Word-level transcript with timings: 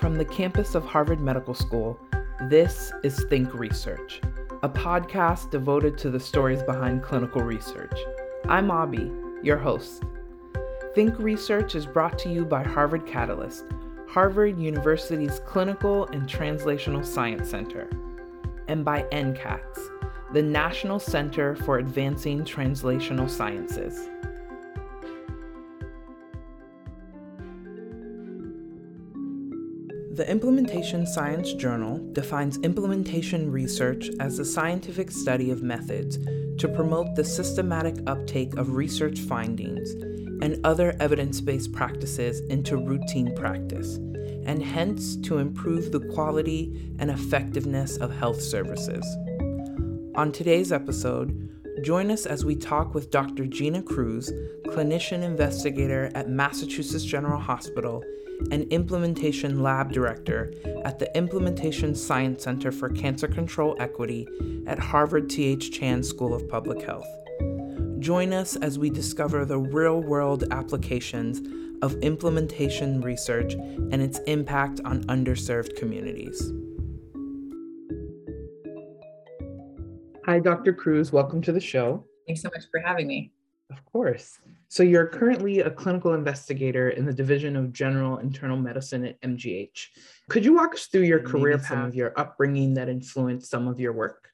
From 0.00 0.14
the 0.14 0.24
campus 0.24 0.74
of 0.74 0.86
Harvard 0.86 1.20
Medical 1.20 1.52
School, 1.52 2.00
this 2.48 2.90
is 3.02 3.22
Think 3.24 3.52
Research, 3.52 4.22
a 4.62 4.68
podcast 4.68 5.50
devoted 5.50 5.98
to 5.98 6.08
the 6.08 6.18
stories 6.18 6.62
behind 6.62 7.02
clinical 7.02 7.42
research. 7.42 7.92
I'm 8.48 8.70
Abby, 8.70 9.12
your 9.42 9.58
host. 9.58 10.04
Think 10.94 11.18
Research 11.18 11.74
is 11.74 11.84
brought 11.84 12.18
to 12.20 12.30
you 12.30 12.46
by 12.46 12.62
Harvard 12.62 13.06
Catalyst, 13.06 13.66
Harvard 14.08 14.58
University's 14.58 15.38
Clinical 15.40 16.06
and 16.06 16.26
Translational 16.26 17.04
Science 17.04 17.50
Center, 17.50 17.86
and 18.68 18.82
by 18.82 19.02
NCATS, 19.12 20.32
the 20.32 20.42
National 20.42 20.98
Center 20.98 21.56
for 21.56 21.76
Advancing 21.76 22.42
Translational 22.42 23.28
Sciences. 23.28 24.08
The 30.20 30.30
Implementation 30.30 31.06
Science 31.06 31.54
Journal 31.54 31.98
defines 32.12 32.58
implementation 32.58 33.50
research 33.50 34.10
as 34.20 34.36
the 34.36 34.44
scientific 34.44 35.10
study 35.10 35.50
of 35.50 35.62
methods 35.62 36.18
to 36.58 36.68
promote 36.68 37.14
the 37.14 37.24
systematic 37.24 37.96
uptake 38.06 38.54
of 38.58 38.74
research 38.74 39.20
findings 39.20 39.92
and 40.44 40.60
other 40.62 40.94
evidence 41.00 41.40
based 41.40 41.72
practices 41.72 42.40
into 42.50 42.76
routine 42.76 43.34
practice, 43.34 43.96
and 44.44 44.62
hence 44.62 45.16
to 45.16 45.38
improve 45.38 45.90
the 45.90 46.06
quality 46.12 46.92
and 46.98 47.10
effectiveness 47.10 47.96
of 47.96 48.14
health 48.14 48.42
services. 48.42 49.06
On 50.16 50.30
today's 50.30 50.70
episode, 50.70 51.48
join 51.82 52.10
us 52.10 52.26
as 52.26 52.44
we 52.44 52.56
talk 52.56 52.92
with 52.92 53.10
Dr. 53.10 53.46
Gina 53.46 53.80
Kruse, 53.80 54.30
clinician 54.66 55.22
investigator 55.22 56.12
at 56.14 56.28
Massachusetts 56.28 57.04
General 57.04 57.40
Hospital 57.40 58.04
and 58.50 58.70
Implementation 58.72 59.62
Lab 59.62 59.92
Director 59.92 60.52
at 60.84 60.98
the 60.98 61.14
Implementation 61.16 61.94
Science 61.94 62.44
Center 62.44 62.72
for 62.72 62.88
Cancer 62.88 63.28
Control 63.28 63.76
Equity 63.78 64.26
at 64.66 64.78
Harvard 64.78 65.30
T.H. 65.30 65.70
Chan 65.72 66.02
School 66.02 66.34
of 66.34 66.48
Public 66.48 66.82
Health. 66.82 67.06
Join 68.00 68.32
us 68.32 68.56
as 68.56 68.78
we 68.78 68.88
discover 68.90 69.44
the 69.44 69.58
real 69.58 70.00
world 70.00 70.44
applications 70.50 71.40
of 71.82 71.94
implementation 72.02 73.00
research 73.00 73.54
and 73.54 74.00
its 74.02 74.18
impact 74.20 74.80
on 74.84 75.04
underserved 75.04 75.76
communities. 75.76 76.52
Hi, 80.26 80.38
Dr. 80.38 80.72
Kruse. 80.72 81.12
Welcome 81.12 81.42
to 81.42 81.52
the 81.52 81.60
show. 81.60 82.04
Thanks 82.26 82.42
so 82.42 82.50
much 82.54 82.64
for 82.70 82.80
having 82.80 83.06
me. 83.06 83.32
Of 83.70 83.84
course. 83.84 84.38
So 84.70 84.84
you're 84.84 85.08
currently 85.08 85.58
a 85.58 85.70
clinical 85.70 86.14
investigator 86.14 86.90
in 86.90 87.04
the 87.04 87.12
Division 87.12 87.56
of 87.56 87.72
General 87.72 88.18
Internal 88.18 88.56
Medicine 88.56 89.04
at 89.04 89.20
MGH. 89.20 89.86
Could 90.28 90.44
you 90.44 90.54
walk 90.54 90.74
us 90.74 90.86
through 90.86 91.02
your 91.02 91.18
career 91.18 91.58
path, 91.58 91.66
some 91.66 91.82
of 91.82 91.96
your 91.96 92.12
upbringing 92.16 92.74
that 92.74 92.88
influenced 92.88 93.50
some 93.50 93.66
of 93.66 93.80
your 93.80 93.92
work? 93.92 94.30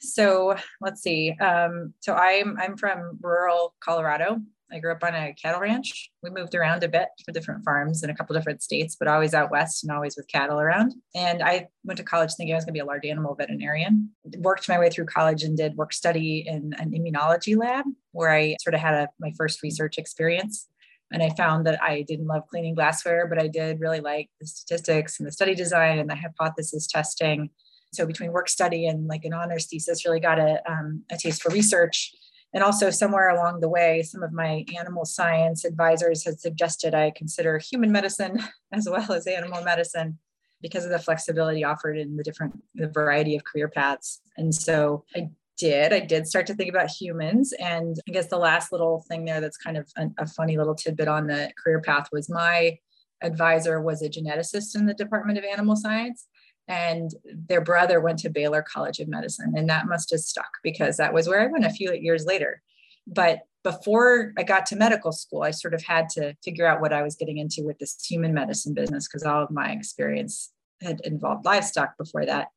So 0.00 0.56
let's 0.80 1.02
see. 1.02 1.32
Um, 1.32 1.92
so 2.00 2.14
I'm 2.14 2.56
I'm 2.58 2.78
from 2.78 3.18
rural 3.20 3.74
Colorado, 3.78 4.40
I 4.72 4.80
grew 4.80 4.92
up 4.92 5.04
on 5.04 5.14
a 5.14 5.32
cattle 5.34 5.60
ranch. 5.60 6.10
We 6.22 6.30
moved 6.30 6.54
around 6.54 6.82
a 6.82 6.88
bit 6.88 7.08
for 7.24 7.32
different 7.32 7.64
farms 7.64 8.02
in 8.02 8.10
a 8.10 8.14
couple 8.14 8.34
different 8.34 8.62
states, 8.62 8.96
but 8.98 9.06
always 9.06 9.32
out 9.32 9.50
west 9.50 9.84
and 9.84 9.92
always 9.92 10.16
with 10.16 10.26
cattle 10.28 10.60
around. 10.60 10.94
And 11.14 11.42
I 11.42 11.68
went 11.84 11.98
to 11.98 12.04
college 12.04 12.32
thinking 12.34 12.54
I 12.54 12.56
was 12.56 12.64
going 12.64 12.74
to 12.74 12.78
be 12.78 12.82
a 12.82 12.84
large 12.84 13.06
animal 13.06 13.36
veterinarian. 13.36 14.10
Worked 14.38 14.68
my 14.68 14.78
way 14.78 14.90
through 14.90 15.06
college 15.06 15.44
and 15.44 15.56
did 15.56 15.76
work 15.76 15.92
study 15.92 16.44
in 16.46 16.72
an 16.78 16.90
immunology 16.90 17.56
lab 17.56 17.84
where 18.12 18.32
I 18.32 18.56
sort 18.60 18.74
of 18.74 18.80
had 18.80 18.94
a, 18.94 19.08
my 19.20 19.32
first 19.36 19.62
research 19.62 19.98
experience. 19.98 20.68
And 21.12 21.22
I 21.22 21.30
found 21.30 21.64
that 21.66 21.80
I 21.80 22.02
didn't 22.02 22.26
love 22.26 22.48
cleaning 22.50 22.74
glassware, 22.74 23.28
but 23.28 23.38
I 23.38 23.46
did 23.46 23.78
really 23.78 24.00
like 24.00 24.28
the 24.40 24.46
statistics 24.46 25.20
and 25.20 25.26
the 25.26 25.32
study 25.32 25.54
design 25.54 26.00
and 26.00 26.10
the 26.10 26.16
hypothesis 26.16 26.88
testing. 26.88 27.50
So 27.92 28.04
between 28.04 28.32
work 28.32 28.48
study 28.48 28.88
and 28.88 29.06
like 29.06 29.24
an 29.24 29.32
honors 29.32 29.66
thesis, 29.66 30.04
really 30.04 30.18
got 30.18 30.40
a, 30.40 30.60
um, 30.68 31.04
a 31.10 31.16
taste 31.16 31.42
for 31.42 31.52
research 31.52 32.12
and 32.56 32.64
also, 32.64 32.88
somewhere 32.88 33.28
along 33.28 33.60
the 33.60 33.68
way, 33.68 34.02
some 34.02 34.22
of 34.22 34.32
my 34.32 34.64
animal 34.80 35.04
science 35.04 35.66
advisors 35.66 36.24
had 36.24 36.40
suggested 36.40 36.94
I 36.94 37.10
consider 37.10 37.58
human 37.58 37.92
medicine 37.92 38.42
as 38.72 38.88
well 38.90 39.12
as 39.12 39.26
animal 39.26 39.62
medicine 39.62 40.18
because 40.62 40.86
of 40.86 40.90
the 40.90 40.98
flexibility 40.98 41.64
offered 41.64 41.98
in 41.98 42.16
the 42.16 42.22
different, 42.22 42.54
the 42.74 42.88
variety 42.88 43.36
of 43.36 43.44
career 43.44 43.68
paths. 43.68 44.22
And 44.38 44.54
so 44.54 45.04
I 45.14 45.28
did. 45.58 45.92
I 45.92 46.00
did 46.00 46.26
start 46.26 46.46
to 46.46 46.54
think 46.54 46.70
about 46.70 46.88
humans. 46.88 47.52
And 47.52 48.00
I 48.08 48.12
guess 48.12 48.28
the 48.28 48.38
last 48.38 48.72
little 48.72 49.04
thing 49.06 49.26
there 49.26 49.42
that's 49.42 49.58
kind 49.58 49.76
of 49.76 49.86
a, 49.98 50.06
a 50.20 50.26
funny 50.26 50.56
little 50.56 50.74
tidbit 50.74 51.08
on 51.08 51.26
the 51.26 51.52
career 51.62 51.82
path 51.82 52.08
was 52.10 52.30
my 52.30 52.78
advisor 53.22 53.82
was 53.82 54.00
a 54.00 54.08
geneticist 54.08 54.74
in 54.74 54.86
the 54.86 54.94
Department 54.94 55.36
of 55.36 55.44
Animal 55.44 55.76
Science 55.76 56.26
and 56.68 57.12
their 57.24 57.60
brother 57.60 58.00
went 58.00 58.18
to 58.20 58.30
Baylor 58.30 58.62
College 58.62 58.98
of 58.98 59.08
Medicine, 59.08 59.54
and 59.56 59.68
that 59.68 59.86
must 59.86 60.10
have 60.10 60.20
stuck 60.20 60.50
because 60.62 60.96
that 60.96 61.14
was 61.14 61.28
where 61.28 61.40
I 61.40 61.46
went 61.46 61.64
a 61.64 61.70
few 61.70 61.92
years 61.92 62.24
later. 62.26 62.62
But 63.06 63.42
before 63.62 64.32
I 64.38 64.42
got 64.42 64.66
to 64.66 64.76
medical 64.76 65.12
school, 65.12 65.42
I 65.42 65.50
sort 65.50 65.74
of 65.74 65.82
had 65.82 66.08
to 66.10 66.34
figure 66.44 66.66
out 66.66 66.80
what 66.80 66.92
I 66.92 67.02
was 67.02 67.16
getting 67.16 67.38
into 67.38 67.62
with 67.64 67.78
this 67.78 67.96
human 68.04 68.32
medicine 68.32 68.74
business 68.74 69.08
because 69.08 69.24
all 69.24 69.42
of 69.42 69.50
my 69.50 69.72
experience 69.72 70.52
had 70.82 71.00
involved 71.02 71.44
livestock 71.44 71.96
before 71.98 72.26
that. 72.26 72.48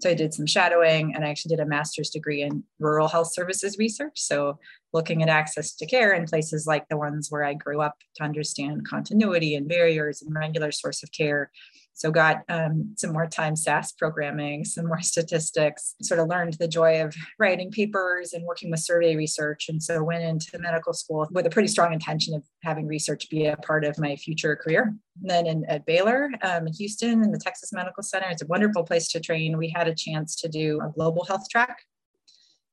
So 0.00 0.10
I 0.10 0.14
did 0.14 0.34
some 0.34 0.46
shadowing 0.46 1.14
and 1.14 1.24
I 1.24 1.30
actually 1.30 1.56
did 1.56 1.62
a 1.62 1.66
master's 1.66 2.10
degree 2.10 2.42
in 2.42 2.62
rural 2.78 3.08
health 3.08 3.32
services 3.32 3.78
research. 3.78 4.20
So 4.20 4.58
looking 4.92 5.22
at 5.22 5.28
access 5.28 5.74
to 5.76 5.86
care 5.86 6.12
in 6.12 6.26
places 6.26 6.66
like 6.66 6.88
the 6.88 6.96
ones 6.96 7.30
where 7.30 7.44
I 7.44 7.54
grew 7.54 7.80
up 7.80 7.96
to 8.16 8.22
understand 8.22 8.86
continuity 8.86 9.54
and 9.54 9.66
barriers 9.66 10.22
and 10.22 10.34
regular 10.34 10.72
source 10.72 11.02
of 11.02 11.10
care 11.10 11.50
so 11.98 12.12
got 12.12 12.44
um, 12.48 12.94
some 12.96 13.12
more 13.12 13.26
time 13.26 13.56
SAS 13.56 13.90
programming, 13.90 14.64
some 14.64 14.86
more 14.86 15.00
statistics, 15.00 15.96
sort 16.00 16.20
of 16.20 16.28
learned 16.28 16.54
the 16.54 16.68
joy 16.68 17.02
of 17.02 17.12
writing 17.40 17.72
papers 17.72 18.34
and 18.34 18.44
working 18.44 18.70
with 18.70 18.78
survey 18.78 19.16
research. 19.16 19.68
And 19.68 19.82
so 19.82 20.04
went 20.04 20.22
into 20.22 20.60
medical 20.60 20.92
school 20.92 21.26
with 21.32 21.44
a 21.46 21.50
pretty 21.50 21.66
strong 21.66 21.92
intention 21.92 22.34
of 22.34 22.44
having 22.62 22.86
research 22.86 23.28
be 23.30 23.46
a 23.46 23.56
part 23.56 23.84
of 23.84 23.98
my 23.98 24.14
future 24.14 24.54
career. 24.54 24.94
And 25.20 25.28
then 25.28 25.46
in, 25.48 25.64
at 25.64 25.86
Baylor 25.86 26.30
um, 26.42 26.68
in 26.68 26.72
Houston 26.74 27.24
in 27.24 27.32
the 27.32 27.38
Texas 27.38 27.72
Medical 27.72 28.04
Center, 28.04 28.28
it's 28.30 28.42
a 28.42 28.46
wonderful 28.46 28.84
place 28.84 29.08
to 29.08 29.20
train. 29.20 29.58
We 29.58 29.68
had 29.68 29.88
a 29.88 29.94
chance 29.94 30.36
to 30.36 30.48
do 30.48 30.80
a 30.80 30.92
global 30.92 31.24
health 31.24 31.48
track 31.50 31.78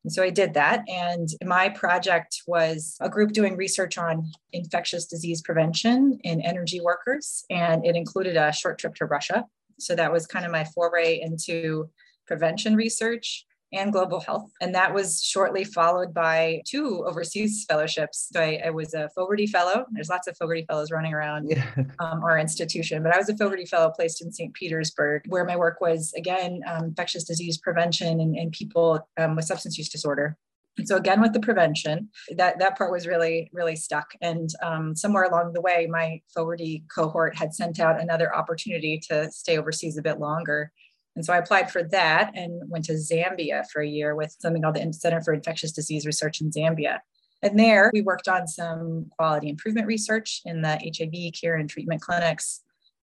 and 0.05 0.13
so 0.13 0.21
I 0.21 0.29
did 0.29 0.53
that. 0.53 0.83
And 0.87 1.27
my 1.43 1.67
project 1.67 2.43
was 2.45 2.95
a 3.01 3.09
group 3.09 3.31
doing 3.31 3.57
research 3.57 3.97
on 3.97 4.31
infectious 4.53 5.07
disease 5.07 5.41
prevention 5.41 6.19
in 6.23 6.41
energy 6.41 6.79
workers. 6.79 7.43
And 7.49 7.83
it 7.83 7.95
included 7.95 8.37
a 8.37 8.53
short 8.53 8.77
trip 8.77 8.93
to 8.95 9.05
Russia. 9.05 9.45
So 9.79 9.95
that 9.95 10.11
was 10.11 10.27
kind 10.27 10.45
of 10.45 10.51
my 10.51 10.63
foray 10.63 11.19
into 11.21 11.89
prevention 12.27 12.75
research 12.75 13.47
and 13.75 13.91
global 13.91 14.19
health. 14.19 14.51
And 14.61 14.73
that 14.75 14.93
was 14.93 15.23
shortly 15.23 15.63
followed 15.63 16.13
by 16.13 16.61
two 16.65 17.03
overseas 17.05 17.65
fellowships. 17.67 18.29
So 18.31 18.41
I, 18.41 18.61
I 18.65 18.69
was 18.69 18.93
a 18.93 19.09
Fogarty 19.15 19.47
Fellow. 19.47 19.85
There's 19.91 20.09
lots 20.09 20.27
of 20.27 20.37
Fogarty 20.37 20.65
Fellows 20.67 20.91
running 20.91 21.13
around 21.13 21.49
yeah. 21.49 21.65
um, 21.99 22.23
our 22.23 22.39
institution, 22.39 23.03
but 23.03 23.13
I 23.13 23.17
was 23.17 23.29
a 23.29 23.37
Fogarty 23.37 23.65
Fellow 23.65 23.91
placed 23.95 24.21
in 24.23 24.31
St. 24.31 24.53
Petersburg, 24.53 25.23
where 25.27 25.45
my 25.45 25.55
work 25.55 25.81
was, 25.81 26.13
again, 26.17 26.61
um, 26.67 26.85
infectious 26.85 27.23
disease 27.23 27.57
prevention 27.57 28.19
and, 28.19 28.35
and 28.35 28.51
people 28.51 29.07
um, 29.17 29.35
with 29.35 29.45
substance 29.45 29.77
use 29.77 29.89
disorder. 29.89 30.37
And 30.77 30.87
so 30.87 30.97
again, 30.97 31.21
with 31.21 31.33
the 31.33 31.39
prevention, 31.39 32.09
that, 32.35 32.59
that 32.59 32.77
part 32.77 32.91
was 32.91 33.07
really, 33.07 33.49
really 33.53 33.75
stuck. 33.75 34.11
And 34.21 34.49
um, 34.61 34.95
somewhere 34.95 35.23
along 35.23 35.53
the 35.53 35.61
way, 35.61 35.87
my 35.89 36.21
Fogarty 36.33 36.83
cohort 36.93 37.37
had 37.37 37.53
sent 37.53 37.79
out 37.79 38.01
another 38.01 38.35
opportunity 38.35 38.99
to 39.09 39.31
stay 39.31 39.57
overseas 39.57 39.97
a 39.97 40.01
bit 40.01 40.19
longer. 40.19 40.71
And 41.15 41.25
so 41.25 41.33
I 41.33 41.37
applied 41.37 41.71
for 41.71 41.83
that 41.83 42.31
and 42.35 42.61
went 42.69 42.85
to 42.85 42.93
Zambia 42.93 43.63
for 43.71 43.81
a 43.81 43.87
year 43.87 44.15
with 44.15 44.35
something 44.39 44.61
called 44.61 44.75
the 44.75 44.93
Center 44.93 45.21
for 45.21 45.33
Infectious 45.33 45.71
Disease 45.71 46.05
Research 46.05 46.41
in 46.41 46.51
Zambia. 46.51 46.99
And 47.41 47.59
there 47.59 47.91
we 47.93 48.01
worked 48.01 48.27
on 48.27 48.47
some 48.47 49.05
quality 49.17 49.49
improvement 49.49 49.87
research 49.87 50.41
in 50.45 50.61
the 50.61 50.79
HIV 50.97 51.33
care 51.39 51.55
and 51.55 51.69
treatment 51.69 52.01
clinics 52.01 52.61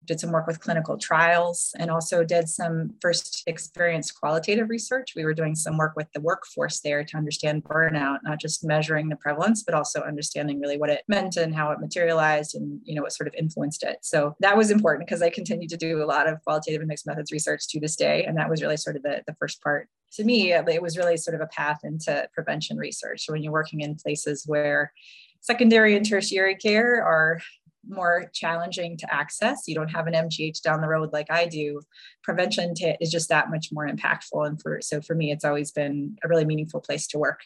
did 0.05 0.19
some 0.19 0.31
work 0.31 0.47
with 0.47 0.59
clinical 0.59 0.97
trials 0.97 1.73
and 1.77 1.89
also 1.89 2.23
did 2.23 2.49
some 2.49 2.93
first 3.01 3.43
experience 3.47 4.11
qualitative 4.11 4.69
research. 4.69 5.13
We 5.15 5.25
were 5.25 5.33
doing 5.33 5.55
some 5.55 5.77
work 5.77 5.93
with 5.95 6.07
the 6.13 6.21
workforce 6.21 6.81
there 6.81 7.03
to 7.03 7.17
understand 7.17 7.63
burnout, 7.63 8.19
not 8.23 8.39
just 8.39 8.63
measuring 8.63 9.09
the 9.09 9.15
prevalence, 9.15 9.63
but 9.63 9.75
also 9.75 10.01
understanding 10.01 10.59
really 10.59 10.77
what 10.77 10.89
it 10.89 11.03
meant 11.07 11.37
and 11.37 11.55
how 11.55 11.71
it 11.71 11.79
materialized 11.79 12.55
and 12.55 12.79
you 12.83 12.95
know 12.95 13.01
what 13.01 13.13
sort 13.13 13.27
of 13.27 13.33
influenced 13.35 13.83
it. 13.83 13.97
So 14.01 14.35
that 14.39 14.57
was 14.57 14.71
important 14.71 15.07
because 15.07 15.21
I 15.21 15.29
continue 15.29 15.67
to 15.67 15.77
do 15.77 16.03
a 16.03 16.05
lot 16.05 16.27
of 16.27 16.43
qualitative 16.43 16.81
and 16.81 16.87
mixed 16.87 17.07
methods 17.07 17.31
research 17.31 17.67
to 17.69 17.79
this 17.79 17.95
day. 17.95 18.25
And 18.25 18.37
that 18.37 18.49
was 18.49 18.61
really 18.61 18.77
sort 18.77 18.95
of 18.95 19.03
the, 19.03 19.23
the 19.27 19.35
first 19.35 19.61
part. 19.61 19.87
To 20.13 20.23
me, 20.23 20.53
it 20.53 20.81
was 20.81 20.97
really 20.97 21.17
sort 21.17 21.35
of 21.35 21.41
a 21.41 21.47
path 21.47 21.79
into 21.83 22.27
prevention 22.33 22.77
research. 22.77 23.25
So 23.25 23.33
when 23.33 23.41
you're 23.41 23.51
working 23.51 23.81
in 23.81 23.95
places 23.95 24.43
where 24.45 24.93
secondary 25.41 25.95
and 25.95 26.07
tertiary 26.07 26.55
care 26.55 27.03
are 27.03 27.39
more 27.87 28.29
challenging 28.33 28.97
to 28.97 29.13
access. 29.13 29.67
You 29.67 29.75
don't 29.75 29.89
have 29.89 30.07
an 30.07 30.13
MGH 30.13 30.61
down 30.61 30.81
the 30.81 30.87
road 30.87 31.11
like 31.11 31.29
I 31.29 31.45
do. 31.45 31.81
Prevention 32.23 32.73
t- 32.73 32.95
is 33.01 33.11
just 33.11 33.29
that 33.29 33.49
much 33.49 33.69
more 33.71 33.87
impactful. 33.87 34.47
And 34.47 34.61
for 34.61 34.79
so 34.81 35.01
for 35.01 35.15
me, 35.15 35.31
it's 35.31 35.45
always 35.45 35.71
been 35.71 36.17
a 36.23 36.27
really 36.27 36.45
meaningful 36.45 36.81
place 36.81 37.07
to 37.07 37.17
work. 37.17 37.41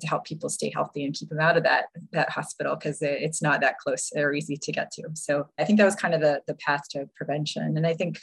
to 0.00 0.06
help 0.06 0.24
people 0.24 0.48
stay 0.48 0.70
healthy 0.74 1.04
and 1.04 1.14
keep 1.14 1.28
them 1.28 1.40
out 1.40 1.56
of 1.56 1.62
that 1.64 1.86
that 2.12 2.30
hospital 2.30 2.74
because 2.76 2.98
it's 3.02 3.42
not 3.42 3.60
that 3.60 3.78
close 3.78 4.10
or 4.16 4.32
easy 4.32 4.56
to 4.56 4.72
get 4.72 4.90
to. 4.92 5.02
So 5.14 5.48
I 5.58 5.64
think 5.64 5.78
that 5.78 5.84
was 5.84 5.94
kind 5.94 6.14
of 6.14 6.20
the 6.20 6.40
the 6.46 6.54
path 6.54 6.82
to 6.90 7.08
prevention. 7.16 7.76
And 7.76 7.86
I 7.86 7.94
think 7.94 8.18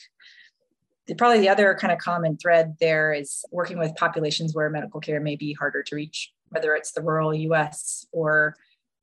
probably 1.17 1.39
the 1.39 1.49
other 1.49 1.75
kind 1.79 1.91
of 1.91 1.99
common 1.99 2.37
thread 2.37 2.75
there 2.79 3.13
is 3.13 3.43
working 3.51 3.79
with 3.79 3.95
populations 3.95 4.53
where 4.53 4.69
medical 4.69 4.99
care 4.99 5.19
may 5.19 5.35
be 5.35 5.53
harder 5.53 5.81
to 5.83 5.95
reach, 5.95 6.31
whether 6.49 6.75
it's 6.75 6.91
the 6.91 7.01
rural 7.01 7.33
US 7.33 8.05
or 8.11 8.55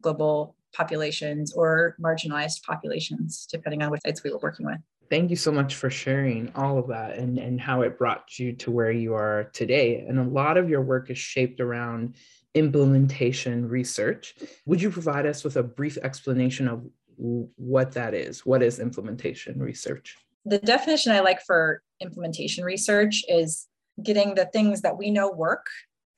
global 0.03 0.55
populations 0.75 1.53
or 1.53 1.97
marginalized 2.01 2.63
populations, 2.63 3.47
depending 3.51 3.83
on 3.83 3.91
which 3.91 4.03
sites 4.03 4.23
we 4.23 4.31
were 4.31 4.39
working 4.39 4.67
with. 4.67 4.79
Thank 5.09 5.31
you 5.31 5.37
so 5.37 5.53
much 5.53 5.77
for 5.77 5.89
sharing 5.89 6.51
all 6.57 6.79
of 6.79 6.89
that 6.89 7.17
and, 7.17 7.39
and 7.39 7.61
how 7.61 7.83
it 7.83 7.97
brought 7.97 8.39
you 8.39 8.53
to 8.55 8.71
where 8.71 8.91
you 8.91 9.15
are 9.15 9.51
today. 9.53 10.05
And 10.09 10.19
a 10.19 10.25
lot 10.25 10.57
of 10.57 10.69
your 10.69 10.83
work 10.83 11.11
is 11.11 11.19
shaped 11.19 11.61
around 11.61 12.17
implementation 12.55 13.69
research. 13.69 14.35
Would 14.65 14.83
you 14.83 14.91
provide 14.91 15.27
us 15.27 15.45
with 15.45 15.57
a 15.57 15.63
brief 15.63 15.97
explanation 15.99 16.67
of 16.67 16.85
what 17.17 17.93
that 17.93 18.15
is? 18.15 18.45
What 18.45 18.63
is 18.63 18.81
implementation 18.81 19.61
research? 19.61 20.17
The 20.45 20.59
definition 20.59 21.13
I 21.13 21.21
like 21.21 21.41
for 21.43 21.83
implementation 22.01 22.65
research 22.65 23.25
is 23.29 23.69
getting 24.03 24.35
the 24.35 24.47
things 24.47 24.83
that 24.83 24.99
we 24.99 25.11
know 25.11 25.31
work 25.31 25.67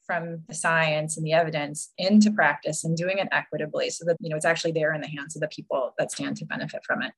from 0.08 0.42
the 0.48 0.54
science 0.54 1.18
and 1.18 1.26
the 1.26 1.34
evidence 1.34 1.92
into 1.98 2.32
practice 2.32 2.82
and 2.82 2.96
doing 2.96 3.18
it 3.18 3.28
equitably 3.30 3.90
so 3.90 4.06
that 4.06 4.16
you 4.20 4.30
know 4.30 4.36
it's 4.36 4.46
actually 4.46 4.72
there 4.72 4.94
in 4.94 5.02
the 5.02 5.06
hands 5.06 5.36
of 5.36 5.42
the 5.42 5.48
people 5.48 5.94
that 5.98 6.10
stand 6.10 6.36
to 6.38 6.46
benefit 6.46 6.80
from 6.84 7.02
it. 7.02 7.12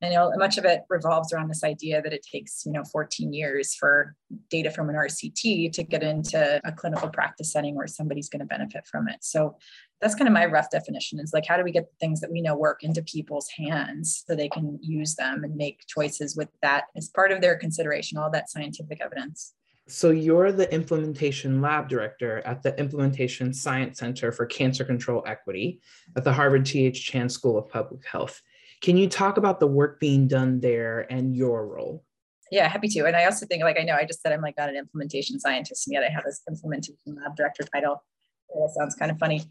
And 0.00 0.12
you 0.12 0.18
know, 0.18 0.32
much 0.36 0.56
of 0.56 0.64
it 0.64 0.80
revolves 0.88 1.32
around 1.32 1.48
this 1.48 1.62
idea 1.62 2.00
that 2.00 2.14
it 2.14 2.26
takes 2.32 2.64
you 2.64 2.72
know 2.72 2.82
14 2.90 3.32
years 3.34 3.74
for 3.74 4.16
data 4.48 4.70
from 4.70 4.88
an 4.88 4.96
rct 4.96 5.72
to 5.72 5.82
get 5.82 6.02
into 6.02 6.60
a 6.64 6.72
clinical 6.72 7.10
practice 7.10 7.52
setting 7.52 7.76
where 7.76 7.86
somebody's 7.86 8.30
going 8.30 8.40
to 8.40 8.46
benefit 8.46 8.86
from 8.86 9.06
it. 9.06 9.18
So 9.20 9.56
that's 10.00 10.14
kind 10.14 10.28
of 10.28 10.32
my 10.32 10.46
rough 10.46 10.70
definition 10.70 11.20
is 11.20 11.32
like 11.34 11.44
how 11.46 11.58
do 11.58 11.62
we 11.62 11.72
get 11.72 11.84
the 11.84 12.06
things 12.06 12.20
that 12.22 12.32
we 12.32 12.40
know 12.40 12.56
work 12.56 12.82
into 12.82 13.02
people's 13.02 13.50
hands 13.50 14.24
so 14.26 14.34
they 14.34 14.48
can 14.48 14.78
use 14.80 15.14
them 15.14 15.44
and 15.44 15.54
make 15.56 15.84
choices 15.86 16.34
with 16.34 16.48
that 16.62 16.84
as 16.96 17.10
part 17.10 17.32
of 17.32 17.42
their 17.42 17.56
consideration 17.56 18.16
all 18.16 18.30
that 18.30 18.48
scientific 18.48 19.00
evidence 19.02 19.52
so 19.90 20.10
you're 20.10 20.52
the 20.52 20.72
implementation 20.72 21.60
lab 21.60 21.88
director 21.88 22.38
at 22.46 22.62
the 22.62 22.78
Implementation 22.78 23.52
Science 23.52 23.98
Center 23.98 24.32
for 24.32 24.46
Cancer 24.46 24.84
Control 24.84 25.22
Equity 25.26 25.80
at 26.16 26.24
the 26.24 26.32
Harvard 26.32 26.64
T.H. 26.66 27.04
Chan 27.04 27.28
School 27.28 27.58
of 27.58 27.68
Public 27.68 28.06
Health. 28.06 28.40
Can 28.80 28.96
you 28.96 29.08
talk 29.08 29.36
about 29.36 29.60
the 29.60 29.66
work 29.66 30.00
being 30.00 30.26
done 30.26 30.60
there 30.60 31.06
and 31.12 31.36
your 31.36 31.66
role? 31.66 32.04
Yeah, 32.50 32.68
happy 32.68 32.88
to. 32.88 33.06
And 33.06 33.14
I 33.14 33.26
also 33.26 33.46
think, 33.46 33.62
like, 33.62 33.78
I 33.78 33.84
know 33.84 33.94
I 33.94 34.04
just 34.04 34.22
said 34.22 34.32
I'm 34.32 34.40
like 34.40 34.56
not 34.56 34.68
an 34.68 34.76
implementation 34.76 35.38
scientist, 35.38 35.86
and 35.86 35.94
yet 35.94 36.02
I 36.02 36.08
have 36.08 36.24
this 36.24 36.40
implementation 36.48 36.96
lab 37.06 37.36
director 37.36 37.64
title. 37.64 38.02
That 38.48 38.70
sounds 38.76 38.96
kind 38.96 39.10
of 39.10 39.18
funny 39.18 39.44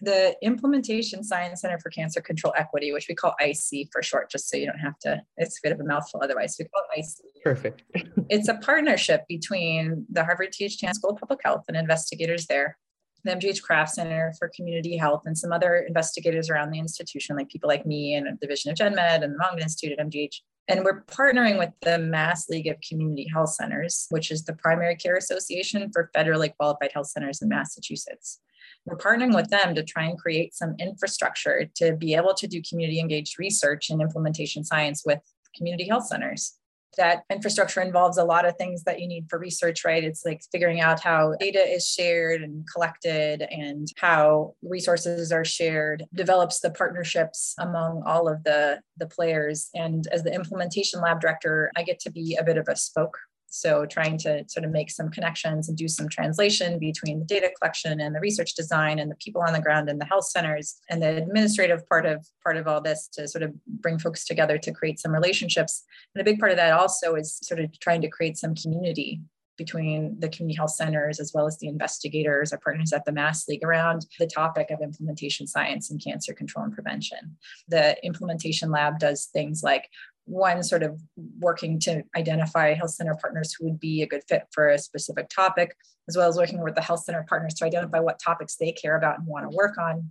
the 0.00 0.36
Implementation 0.42 1.22
Science 1.22 1.60
Center 1.60 1.78
for 1.78 1.90
Cancer 1.90 2.20
Control 2.20 2.52
Equity, 2.56 2.92
which 2.92 3.06
we 3.08 3.14
call 3.14 3.34
IC 3.40 3.88
for 3.92 4.02
short, 4.02 4.30
just 4.30 4.48
so 4.48 4.56
you 4.56 4.66
don't 4.66 4.78
have 4.78 4.98
to, 5.00 5.22
it's 5.36 5.58
a 5.58 5.60
bit 5.62 5.72
of 5.72 5.80
a 5.80 5.84
mouthful 5.84 6.20
otherwise. 6.22 6.56
We 6.58 6.66
call 6.66 6.82
it 6.94 7.00
IC. 7.00 7.42
Perfect. 7.42 7.82
it's 8.28 8.48
a 8.48 8.54
partnership 8.54 9.22
between 9.28 10.06
the 10.10 10.24
Harvard 10.24 10.52
T.H. 10.52 10.78
Chan 10.78 10.94
School 10.94 11.10
of 11.10 11.18
Public 11.18 11.40
Health 11.44 11.64
and 11.68 11.76
investigators 11.76 12.46
there, 12.46 12.78
the 13.24 13.32
MGH 13.32 13.62
Kraft 13.62 13.92
Center 13.92 14.32
for 14.38 14.50
Community 14.54 14.96
Health, 14.96 15.22
and 15.26 15.36
some 15.36 15.52
other 15.52 15.76
investigators 15.76 16.50
around 16.50 16.70
the 16.70 16.78
institution, 16.78 17.36
like 17.36 17.48
people 17.48 17.68
like 17.68 17.86
me 17.86 18.14
and 18.14 18.26
the 18.26 18.46
Division 18.46 18.70
of 18.70 18.76
Gen 18.76 18.94
Med 18.94 19.22
and 19.22 19.34
the 19.34 19.38
Mongan 19.38 19.62
Institute 19.62 19.98
at 19.98 20.06
MGH. 20.06 20.36
And 20.66 20.82
we're 20.82 21.04
partnering 21.04 21.58
with 21.58 21.70
the 21.82 21.98
Mass 21.98 22.48
League 22.48 22.66
of 22.66 22.76
Community 22.86 23.28
Health 23.30 23.50
Centers, 23.50 24.06
which 24.08 24.30
is 24.30 24.44
the 24.44 24.54
primary 24.54 24.96
care 24.96 25.16
association 25.16 25.90
for 25.92 26.10
federally 26.16 26.54
qualified 26.56 26.90
health 26.92 27.08
centers 27.08 27.42
in 27.42 27.48
Massachusetts 27.50 28.40
we're 28.86 28.96
partnering 28.96 29.34
with 29.34 29.48
them 29.50 29.74
to 29.74 29.82
try 29.82 30.04
and 30.04 30.18
create 30.18 30.54
some 30.54 30.74
infrastructure 30.78 31.68
to 31.76 31.96
be 31.96 32.14
able 32.14 32.34
to 32.34 32.46
do 32.46 32.62
community 32.68 33.00
engaged 33.00 33.38
research 33.38 33.90
and 33.90 34.00
implementation 34.00 34.64
science 34.64 35.02
with 35.04 35.20
community 35.56 35.88
health 35.88 36.06
centers 36.06 36.58
that 36.96 37.24
infrastructure 37.30 37.80
involves 37.80 38.18
a 38.18 38.24
lot 38.24 38.46
of 38.46 38.56
things 38.56 38.84
that 38.84 39.00
you 39.00 39.08
need 39.08 39.26
for 39.28 39.38
research, 39.38 39.84
right? 39.84 40.04
It's 40.04 40.24
like 40.24 40.42
figuring 40.52 40.80
out 40.80 41.00
how 41.00 41.34
data 41.38 41.58
is 41.58 41.86
shared 41.88 42.42
and 42.42 42.64
collected 42.72 43.42
and 43.42 43.88
how 43.96 44.54
resources 44.62 45.32
are 45.32 45.44
shared, 45.44 46.04
develops 46.14 46.60
the 46.60 46.70
partnerships 46.70 47.54
among 47.58 48.02
all 48.06 48.28
of 48.28 48.44
the, 48.44 48.80
the 48.96 49.06
players. 49.06 49.70
And 49.74 50.06
as 50.08 50.22
the 50.22 50.34
implementation 50.34 51.00
lab 51.00 51.20
director, 51.20 51.70
I 51.76 51.82
get 51.82 52.00
to 52.00 52.10
be 52.10 52.36
a 52.36 52.44
bit 52.44 52.56
of 52.56 52.68
a 52.68 52.76
spoke 52.76 53.18
so 53.54 53.86
trying 53.86 54.18
to 54.18 54.44
sort 54.48 54.64
of 54.64 54.72
make 54.72 54.90
some 54.90 55.08
connections 55.10 55.68
and 55.68 55.78
do 55.78 55.86
some 55.86 56.08
translation 56.08 56.76
between 56.80 57.20
the 57.20 57.24
data 57.24 57.48
collection 57.56 58.00
and 58.00 58.12
the 58.12 58.20
research 58.20 58.54
design 58.54 58.98
and 58.98 59.08
the 59.08 59.16
people 59.16 59.40
on 59.42 59.52
the 59.52 59.60
ground 59.60 59.88
in 59.88 59.96
the 59.96 60.04
health 60.04 60.26
centers 60.26 60.80
and 60.90 61.00
the 61.00 61.16
administrative 61.16 61.86
part 61.88 62.04
of 62.04 62.26
part 62.42 62.56
of 62.56 62.66
all 62.66 62.80
this 62.80 63.06
to 63.12 63.28
sort 63.28 63.44
of 63.44 63.54
bring 63.64 63.96
folks 63.96 64.24
together 64.24 64.58
to 64.58 64.72
create 64.72 64.98
some 64.98 65.12
relationships. 65.12 65.84
And 66.14 66.20
a 66.20 66.24
big 66.24 66.40
part 66.40 66.50
of 66.50 66.56
that 66.56 66.72
also 66.72 67.14
is 67.14 67.38
sort 67.42 67.60
of 67.60 67.78
trying 67.78 68.00
to 68.00 68.08
create 68.08 68.36
some 68.36 68.56
community 68.56 69.20
between 69.56 70.18
the 70.18 70.28
community 70.28 70.56
health 70.56 70.72
centers 70.72 71.20
as 71.20 71.32
well 71.32 71.46
as 71.46 71.56
the 71.58 71.68
investigators, 71.68 72.52
our 72.52 72.58
partners 72.58 72.92
at 72.92 73.04
the 73.04 73.12
Mass 73.12 73.46
League 73.46 73.64
around 73.64 74.04
the 74.18 74.26
topic 74.26 74.68
of 74.70 74.80
implementation 74.82 75.46
science 75.46 75.92
and 75.92 76.02
cancer 76.02 76.34
control 76.34 76.64
and 76.64 76.74
prevention. 76.74 77.36
The 77.68 77.96
implementation 78.04 78.72
lab 78.72 78.98
does 78.98 79.26
things 79.26 79.62
like 79.62 79.88
one 80.26 80.62
sort 80.62 80.82
of 80.82 81.00
working 81.38 81.78
to 81.80 82.02
identify 82.16 82.72
health 82.74 82.90
center 82.90 83.16
partners 83.20 83.54
who 83.54 83.66
would 83.66 83.80
be 83.80 84.02
a 84.02 84.06
good 84.06 84.22
fit 84.28 84.44
for 84.52 84.68
a 84.68 84.78
specific 84.78 85.28
topic, 85.28 85.76
as 86.08 86.16
well 86.16 86.28
as 86.28 86.36
working 86.36 86.62
with 86.62 86.74
the 86.74 86.82
health 86.82 87.04
center 87.04 87.24
partners 87.28 87.54
to 87.54 87.64
identify 87.64 88.00
what 88.00 88.18
topics 88.18 88.56
they 88.56 88.72
care 88.72 88.96
about 88.96 89.18
and 89.18 89.26
want 89.26 89.50
to 89.50 89.56
work 89.56 89.78
on. 89.78 90.10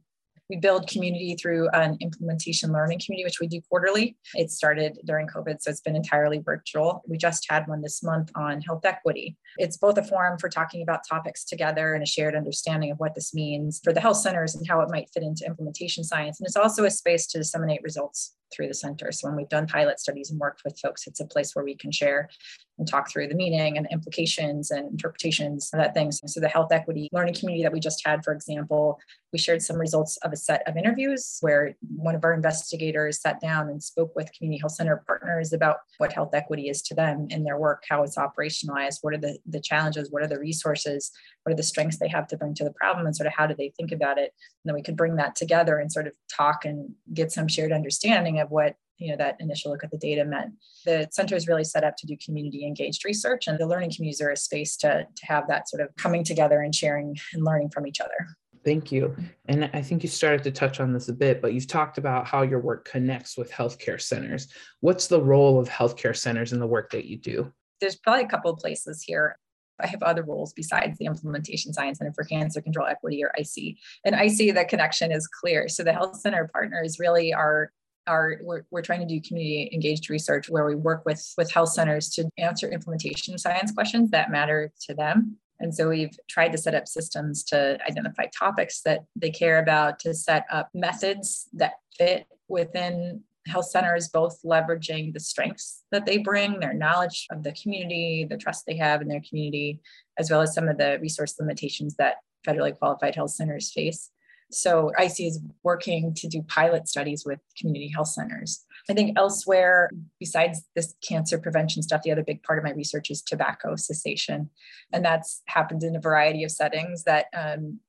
We 0.50 0.58
build 0.58 0.88
community 0.88 1.36
through 1.36 1.70
an 1.70 1.98
implementation 2.02 2.72
learning 2.72 3.00
community, 3.04 3.26
which 3.26 3.40
we 3.40 3.48
do 3.48 3.62
quarterly. 3.70 4.18
It 4.36 4.52
started 4.52 5.00
during 5.06 5.26
COVID, 5.28 5.62
so 5.62 5.72
it's 5.72 5.80
been 5.82 5.96
entirely 5.96 6.40
virtual. 6.40 7.02
We 7.08 7.18
just 7.18 7.48
had 7.50 7.68
one 7.68 7.82
this 7.82 8.04
month 8.04 8.30
on 8.36 8.62
health 8.62 8.84
equity. 8.84 9.38
It's 9.58 9.78
both 9.78 9.98
a 9.98 10.04
forum 10.04 10.38
for 10.38 10.50
talking 10.50 10.84
about 10.84 11.08
topics 11.10 11.46
together 11.46 11.94
and 11.94 12.04
a 12.04 12.06
shared 12.06 12.36
understanding 12.36 12.92
of 12.92 13.00
what 13.00 13.16
this 13.16 13.34
means 13.34 13.80
for 13.84 13.94
the 13.94 14.02
health 14.02 14.18
centers 14.18 14.54
and 14.54 14.68
how 14.68 14.82
it 14.82 14.92
might 14.92 15.10
fit 15.14 15.24
into 15.24 15.46
implementation 15.46 16.04
science. 16.04 16.40
And 16.40 16.46
it's 16.46 16.58
also 16.58 16.84
a 16.84 16.92
space 16.92 17.26
to 17.28 17.38
disseminate 17.38 17.82
results 17.82 18.36
through 18.54 18.68
the 18.68 18.74
center. 18.74 19.12
So 19.12 19.28
when 19.28 19.38
we've 19.38 19.50
done 19.50 19.68
pilot 19.68 20.00
studies 20.00 20.30
and 20.30 20.40
worked 20.40 20.62
with 20.64 20.80
folks, 20.80 21.08
it's 21.08 21.20
a 21.20 21.26
place 21.26 21.56
where 21.56 21.66
we 21.66 21.76
can 21.76 21.92
share 21.92 22.30
and 22.78 22.88
talk 22.88 23.10
through 23.10 23.28
the 23.28 23.36
meaning 23.36 23.78
and 23.78 23.88
implications 23.92 24.72
and 24.72 24.90
interpretations 24.92 25.70
of 25.74 25.80
that 25.80 25.94
thing. 25.94 26.12
So 26.12 26.40
the 26.40 26.48
health 26.48 26.72
equity 26.72 27.10
learning 27.12 27.36
community 27.36 27.64
that 27.64 27.72
we 27.72 27.80
just 27.80 28.02
had, 28.06 28.24
for 28.24 28.34
example, 28.34 29.00
we 29.32 29.40
shared 29.40 29.62
some 29.62 29.78
results 29.78 30.18
of 30.18 30.32
a 30.32 30.36
set 30.36 30.68
of 30.68 30.78
interviews 30.78 31.38
where 31.42 31.76
one 31.96 32.16
of 32.16 32.24
our 32.24 32.34
investigators 32.34 33.22
sat 33.22 33.40
down 33.40 33.70
and 33.70 33.82
spoke 33.82 34.16
with 34.16 34.32
community 34.38 34.60
health 34.60 34.74
center 34.74 35.04
partners 35.06 35.54
about 35.54 35.78
what 35.98 36.14
health 36.14 36.34
equity 36.34 36.70
is 36.70 36.82
to 36.84 36.96
them 36.96 37.28
in 37.30 37.44
their 37.44 37.58
work, 37.58 37.84
how 37.90 38.04
it's 38.04 38.18
operationalized, 38.18 39.00
what 39.02 39.14
are 39.14 39.18
the, 39.18 39.38
the 39.46 39.62
challenges, 39.62 40.12
what 40.12 40.24
are 40.24 40.28
the 40.28 40.40
resources, 40.40 41.12
what 41.44 41.54
are 41.54 41.58
the 41.58 41.64
strengths 41.64 41.98
they 41.98 42.08
have 42.08 42.28
to 42.28 42.38
bring 42.38 42.54
to 42.56 42.64
the 42.64 42.74
problem, 42.74 43.06
and 43.06 43.16
sort 43.16 43.28
of 43.28 43.34
how 43.34 43.48
do 43.48 43.56
they 43.56 43.74
think 43.78 43.92
about 43.92 44.18
it. 44.18 44.34
And 44.64 44.66
then 44.66 44.76
we 44.76 44.84
could 44.84 44.98
bring 44.98 45.16
that 45.18 45.36
together 45.36 45.78
and 45.78 45.92
sort 45.92 46.08
of 46.08 46.14
talk 46.36 46.66
and 46.66 46.94
get 47.14 47.32
some 47.32 47.48
shared 47.48 47.72
understanding 47.72 48.40
of 48.40 48.52
what 48.52 48.76
you 48.98 49.10
know 49.10 49.18
that 49.18 49.36
initial 49.40 49.72
look 49.72 49.84
at 49.84 49.92
the 49.92 49.98
data 49.98 50.24
meant 50.24 50.54
the 50.86 51.08
center 51.12 51.36
is 51.36 51.48
really 51.48 51.64
set 51.64 51.84
up 51.84 51.96
to 51.98 52.08
do 52.08 52.16
community 52.24 52.66
engaged 52.66 53.06
research 53.06 53.48
and 53.48 53.60
the 53.60 53.68
learning 53.68 53.92
communities 53.96 54.22
are 54.22 54.32
a 54.32 54.38
space 54.38 54.78
to, 54.78 55.06
to 55.16 55.26
have 55.26 55.48
that 55.48 55.68
sort 55.68 55.82
of 55.82 55.96
coming 55.96 56.24
together 56.24 56.62
and 56.62 56.76
sharing 56.76 57.16
and 57.34 57.44
learning 57.44 57.70
from 57.70 57.88
each 57.88 58.00
other 58.00 58.28
Thank 58.64 58.92
you. 58.92 59.16
And 59.48 59.70
I 59.74 59.82
think 59.82 60.04
you 60.04 60.10
started 60.10 60.44
to 60.44 60.52
touch 60.52 60.80
on 60.80 60.94
this 60.94 61.10
a 61.10 61.14
bit, 61.14 61.42
but 61.42 61.54
you've 61.54 61.68
talked 61.68 61.98
about 61.98 62.26
how 62.26 62.44
your 62.44 62.60
work 62.60 62.86
connects 62.86 63.38
with 63.38 63.52
healthcare 63.52 64.00
centers. 64.00 64.48
What's 64.80 65.08
the 65.08 65.22
role 65.22 65.60
of 65.60 65.68
healthcare 65.68 66.16
centers 66.16 66.54
in 66.54 66.60
the 66.60 66.68
work 66.68 66.92
that 66.92 67.06
you 67.06 67.18
do? 67.18 67.52
There's 67.82 67.98
probably 67.98 68.24
a 68.24 68.28
couple 68.28 68.52
of 68.52 68.60
places 68.60 69.04
here. 69.04 69.38
I 69.82 69.88
have 69.88 70.04
other 70.04 70.24
roles 70.24 70.54
besides 70.54 70.98
the 70.98 71.06
Implementation 71.06 71.74
Science 71.74 71.98
Center 71.98 72.14
for 72.14 72.24
Cancer 72.24 72.62
Control 72.62 72.88
Equity 72.88 73.24
or 73.24 73.34
IC. 73.38 73.76
And 74.06 74.16
IC, 74.16 74.56
the 74.56 74.66
connection 74.66 75.12
is 75.12 75.28
clear. 75.28 75.68
So 75.68 75.84
the 75.84 75.92
health 75.92 76.20
center 76.22 76.50
partners 76.54 77.00
really 77.00 77.34
are 77.34 77.72
are 78.08 78.40
we're, 78.42 78.64
we're 78.72 78.82
trying 78.82 79.00
to 79.00 79.06
do 79.06 79.22
community 79.22 79.70
engaged 79.74 80.10
research 80.10 80.50
where 80.50 80.66
we 80.66 80.76
work 80.76 81.06
with 81.06 81.34
with 81.38 81.52
health 81.52 81.70
centers 81.70 82.10
to 82.12 82.30
answer 82.38 82.70
implementation 82.70 83.38
science 83.38 83.72
questions 83.72 84.12
that 84.12 84.32
matter 84.32 84.72
to 84.82 84.94
them. 84.94 85.38
And 85.60 85.74
so 85.74 85.90
we've 85.90 86.18
tried 86.30 86.52
to 86.52 86.58
set 86.58 86.76
up 86.76 86.88
systems 86.88 87.44
to 87.46 87.80
identify 87.88 88.26
topics 88.38 88.82
that 88.82 89.06
they 89.16 89.30
care 89.30 89.60
about 89.60 90.00
to 90.00 90.14
set 90.14 90.46
up 90.52 90.70
methods 90.74 91.48
that 91.54 91.74
fit 91.98 92.28
within 92.48 93.22
health 93.48 93.70
centers 93.70 94.10
both 94.10 94.40
leveraging 94.44 95.14
the 95.14 95.20
strengths 95.20 95.84
that 95.92 96.06
they 96.06 96.18
bring 96.18 96.60
their 96.60 96.74
knowledge 96.74 97.28
of 97.30 97.44
the 97.44 97.52
community 97.52 98.26
the 98.30 98.38
trust 98.38 98.66
they 98.66 98.78
have 98.78 99.02
in 99.02 99.10
their 99.10 99.22
community 99.28 99.82
as 100.18 100.32
well 100.32 100.42
as 100.42 100.54
some 100.54 100.70
of 100.70 100.78
the 100.78 100.98
resource 101.02 101.36
limitations 101.40 101.96
that 101.96 102.16
federally 102.48 102.78
qualified 102.78 103.16
health 103.16 103.32
centers 103.32 103.72
face 103.72 104.12
so 104.54 104.92
IC 105.00 105.20
is 105.22 105.40
working 105.64 106.14
to 106.16 106.28
do 106.28 106.42
pilot 106.44 106.88
studies 106.88 107.26
with 107.26 107.40
community 107.58 107.90
health 107.90 108.10
centers. 108.10 108.66
I 108.90 108.94
think 108.94 109.18
elsewhere, 109.18 109.90
besides 110.20 110.64
this 110.76 110.96
cancer 111.08 111.38
prevention 111.38 111.82
stuff, 111.84 112.04
the 112.04 112.12
other 112.12 112.24
big 112.24 112.44
part 112.44 112.60
of 112.60 112.66
my 112.66 112.72
research 112.72 113.10
is 113.10 113.22
tobacco 113.22 113.76
cessation. 113.76 114.50
And 114.92 115.04
that's 115.04 115.42
happened 115.46 115.84
in 115.84 115.96
a 115.96 116.02
variety 116.02 116.44
of 116.44 116.52
settings 116.52 117.04
that 117.04 117.28
um, 117.38 117.80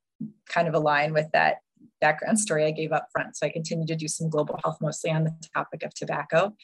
kind 0.47 0.69
of 0.69 0.75
align 0.75 1.13
with 1.13 1.31
that 1.33 1.59
background 2.01 2.39
story 2.39 2.65
I 2.65 2.71
gave 2.71 2.93
up 2.93 3.09
front. 3.13 3.37
So 3.37 3.47
I 3.47 3.51
continue 3.51 3.87
to 3.87 3.97
do 3.97 4.09
some 4.09 4.29
global 4.29 4.59
health, 4.63 4.79
mostly 4.81 5.11
on 5.11 5.25
the 5.25 5.35
topic 5.55 5.83
of 5.83 5.95
tobacco 5.95 6.55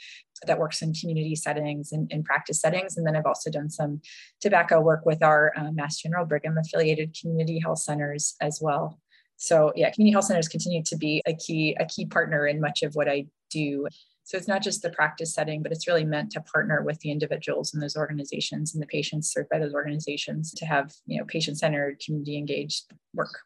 that 0.47 0.59
works 0.59 0.83
in 0.83 0.92
community 0.92 1.35
settings 1.35 1.92
and 1.92 2.11
in 2.12 2.23
practice 2.23 2.61
settings. 2.61 2.97
And 2.97 3.07
then 3.07 3.16
I've 3.16 3.26
also 3.26 3.50
done 3.50 3.71
some 3.71 4.00
tobacco 4.40 4.80
work 4.80 5.04
with 5.04 5.23
our 5.23 5.52
uh, 5.57 5.73
Mass 5.73 5.99
General 5.99 6.26
Brigham 6.26 6.59
affiliated 6.59 7.16
community 7.19 7.59
health 7.59 7.80
centers 7.80 8.37
as 8.40 8.61
well. 8.61 8.99
So 9.42 9.73
yeah, 9.75 9.90
community 9.90 10.12
health 10.12 10.26
centers 10.26 10.49
continue 10.49 10.82
to 10.82 10.97
be 10.99 11.23
a 11.25 11.32
key, 11.32 11.75
a 11.80 11.87
key 11.87 12.04
partner 12.04 12.47
in 12.47 12.61
much 12.61 12.82
of 12.82 12.94
what 12.94 13.09
I 13.09 13.25
do. 13.49 13.88
So 14.23 14.37
it's 14.37 14.47
not 14.47 14.62
just 14.62 14.82
the 14.82 14.90
practice 14.90 15.35
setting, 15.35 15.62
but 15.62 15.73
it's 15.73 15.88
really 15.88 16.04
meant 16.04 16.30
to 16.32 16.42
partner 16.42 16.82
with 16.82 17.00
the 17.00 17.11
individuals 17.11 17.73
in 17.73 17.80
those 17.80 17.97
organizations 17.97 18.75
and 18.75 18.82
the 18.82 18.87
patients 18.87 19.32
served 19.32 19.49
by 19.49 19.59
those 19.59 19.73
organizations 19.73 20.52
to 20.52 20.66
have, 20.66 20.92
you 21.06 21.18
know, 21.18 21.25
patient-centered, 21.25 22.02
community 22.04 22.37
engaged 22.37 22.92
work. 23.14 23.40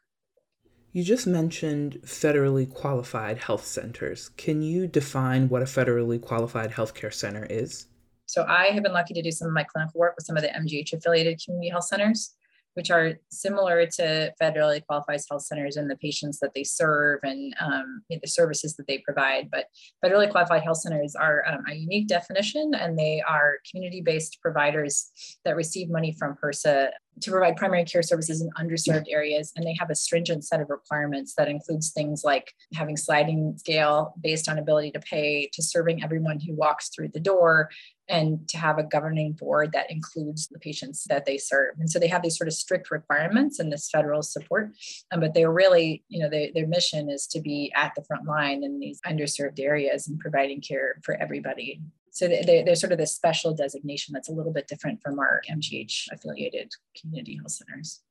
You 0.91 1.01
just 1.01 1.27
mentioned 1.27 2.01
federally 2.03 2.69
qualified 2.69 3.37
health 3.37 3.65
centers. 3.65 4.29
Can 4.35 4.61
you 4.61 4.87
define 4.87 5.47
what 5.47 5.61
a 5.61 5.65
federally 5.65 6.21
qualified 6.21 6.71
healthcare 6.71 7.13
center 7.13 7.45
is? 7.49 7.87
So 8.25 8.43
I 8.43 8.65
have 8.65 8.83
been 8.83 8.93
lucky 8.93 9.13
to 9.13 9.21
do 9.21 9.31
some 9.31 9.47
of 9.47 9.53
my 9.53 9.63
clinical 9.63 9.97
work 9.97 10.15
with 10.17 10.25
some 10.25 10.35
of 10.35 10.43
the 10.43 10.49
MGH 10.49 10.91
affiliated 10.91 11.41
community 11.43 11.69
health 11.69 11.85
centers 11.85 12.35
which 12.75 12.91
are 12.91 13.13
similar 13.29 13.85
to 13.85 14.31
federally 14.41 14.85
qualified 14.85 15.19
health 15.29 15.43
centers 15.43 15.75
and 15.77 15.89
the 15.89 15.97
patients 15.97 16.39
that 16.39 16.53
they 16.53 16.63
serve 16.63 17.19
and 17.23 17.53
um, 17.59 18.03
the 18.09 18.27
services 18.27 18.75
that 18.75 18.87
they 18.87 18.99
provide. 18.99 19.49
But 19.51 19.65
federally 20.03 20.29
qualified 20.29 20.63
health 20.63 20.77
centers 20.77 21.15
are 21.15 21.43
um, 21.47 21.63
a 21.69 21.73
unique 21.73 22.07
definition, 22.07 22.73
and 22.75 22.97
they 22.97 23.21
are 23.27 23.55
community-based 23.69 24.39
providers 24.41 25.11
that 25.43 25.55
receive 25.55 25.89
money 25.89 26.15
from 26.17 26.35
HRSA 26.41 26.89
to 27.21 27.31
provide 27.31 27.55
primary 27.55 27.85
care 27.85 28.03
services 28.03 28.41
in 28.41 28.49
underserved 28.59 29.05
areas. 29.09 29.53
And 29.55 29.65
they 29.65 29.75
have 29.79 29.89
a 29.89 29.95
stringent 29.95 30.43
set 30.43 30.59
of 30.59 30.69
requirements 30.69 31.33
that 31.37 31.47
includes 31.47 31.91
things 31.91 32.23
like 32.25 32.51
having 32.73 32.97
sliding 32.97 33.55
scale 33.57 34.13
based 34.21 34.49
on 34.49 34.59
ability 34.59 34.91
to 34.91 34.99
pay, 34.99 35.49
to 35.53 35.63
serving 35.63 36.03
everyone 36.03 36.39
who 36.39 36.53
walks 36.53 36.89
through 36.89 37.09
the 37.13 37.19
door, 37.19 37.69
and 38.07 38.47
to 38.49 38.57
have 38.57 38.77
a 38.77 38.83
governing 38.83 39.33
board 39.33 39.71
that 39.71 39.89
includes 39.89 40.47
the 40.47 40.59
patients 40.59 41.05
that 41.05 41.25
they 41.25 41.37
serve. 41.37 41.75
And 41.79 41.89
so 41.89 41.99
they 41.99 42.07
have 42.07 42.21
these 42.21 42.37
sort 42.37 42.47
of 42.47 42.53
strict 42.53 42.91
requirements 42.91 43.59
and 43.59 43.71
this 43.71 43.89
federal 43.89 44.21
support, 44.21 44.71
um, 45.11 45.19
but 45.19 45.33
they're 45.33 45.51
really, 45.51 46.03
you 46.07 46.19
know, 46.21 46.29
they, 46.29 46.51
their 46.53 46.67
mission 46.67 47.09
is 47.09 47.27
to 47.27 47.39
be 47.39 47.71
at 47.75 47.93
the 47.95 48.03
front 48.03 48.25
line 48.25 48.63
in 48.63 48.79
these 48.79 49.01
underserved 49.01 49.59
areas 49.59 50.07
and 50.07 50.19
providing 50.19 50.61
care 50.61 50.95
for 51.03 51.15
everybody. 51.15 51.81
So 52.11 52.27
they, 52.27 52.63
they're 52.65 52.75
sort 52.75 52.93
of 52.93 52.97
this 52.97 53.13
special 53.13 53.53
designation 53.53 54.13
that's 54.13 54.29
a 54.29 54.33
little 54.33 54.53
bit 54.53 54.67
different 54.67 55.01
from 55.01 55.19
our 55.19 55.41
MGH 55.49 56.07
affiliated 56.13 56.71
community 56.99 57.35
health 57.37 57.51
centers. 57.51 58.01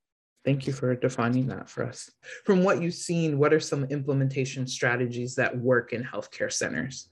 Thank 0.44 0.66
you 0.66 0.74
for 0.74 0.94
defining 0.94 1.46
that 1.46 1.70
for 1.70 1.84
us. 1.84 2.10
From 2.44 2.64
what 2.64 2.82
you've 2.82 2.92
seen, 2.94 3.38
what 3.38 3.54
are 3.54 3.60
some 3.60 3.84
implementation 3.84 4.66
strategies 4.66 5.34
that 5.36 5.56
work 5.56 5.94
in 5.94 6.04
healthcare 6.04 6.52
centers? 6.52 7.08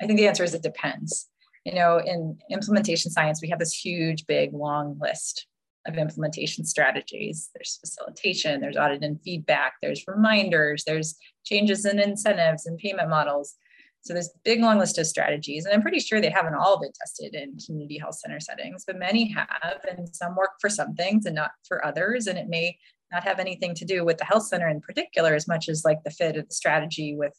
I 0.00 0.06
think 0.06 0.18
the 0.18 0.28
answer 0.28 0.44
is 0.44 0.54
it 0.54 0.62
depends 0.62 1.30
you 1.66 1.74
know, 1.74 1.98
in 1.98 2.38
implementation 2.48 3.10
science, 3.10 3.42
we 3.42 3.48
have 3.48 3.58
this 3.58 3.72
huge, 3.72 4.24
big, 4.26 4.54
long 4.54 4.96
list 5.00 5.48
of 5.84 5.98
implementation 5.98 6.64
strategies. 6.64 7.50
There's 7.54 7.78
facilitation, 7.80 8.60
there's 8.60 8.76
audit 8.76 9.02
and 9.02 9.20
feedback, 9.20 9.72
there's 9.82 10.04
reminders, 10.06 10.84
there's 10.84 11.16
changes 11.44 11.84
in 11.84 11.98
incentives 11.98 12.66
and 12.66 12.78
payment 12.78 13.10
models. 13.10 13.56
So 14.02 14.14
this 14.14 14.30
big 14.44 14.60
long 14.60 14.78
list 14.78 14.96
of 14.98 15.08
strategies, 15.08 15.64
and 15.64 15.74
I'm 15.74 15.82
pretty 15.82 15.98
sure 15.98 16.20
they 16.20 16.30
haven't 16.30 16.54
all 16.54 16.78
been 16.78 16.92
tested 17.00 17.34
in 17.34 17.58
community 17.58 17.98
health 17.98 18.14
center 18.14 18.38
settings, 18.38 18.84
but 18.86 18.96
many 18.96 19.28
have, 19.32 19.80
and 19.90 20.08
some 20.14 20.36
work 20.36 20.50
for 20.60 20.70
some 20.70 20.94
things 20.94 21.26
and 21.26 21.34
not 21.34 21.50
for 21.66 21.84
others. 21.84 22.28
And 22.28 22.38
it 22.38 22.46
may 22.48 22.78
not 23.10 23.24
have 23.24 23.40
anything 23.40 23.74
to 23.74 23.84
do 23.84 24.04
with 24.04 24.18
the 24.18 24.24
health 24.24 24.46
center 24.46 24.68
in 24.68 24.80
particular, 24.80 25.34
as 25.34 25.48
much 25.48 25.68
as 25.68 25.84
like 25.84 26.04
the 26.04 26.12
fit 26.12 26.36
of 26.36 26.48
the 26.48 26.54
strategy 26.54 27.16
with 27.16 27.34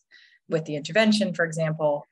with 0.50 0.66
the 0.66 0.76
intervention, 0.76 1.34
for 1.34 1.46
example, 1.46 2.06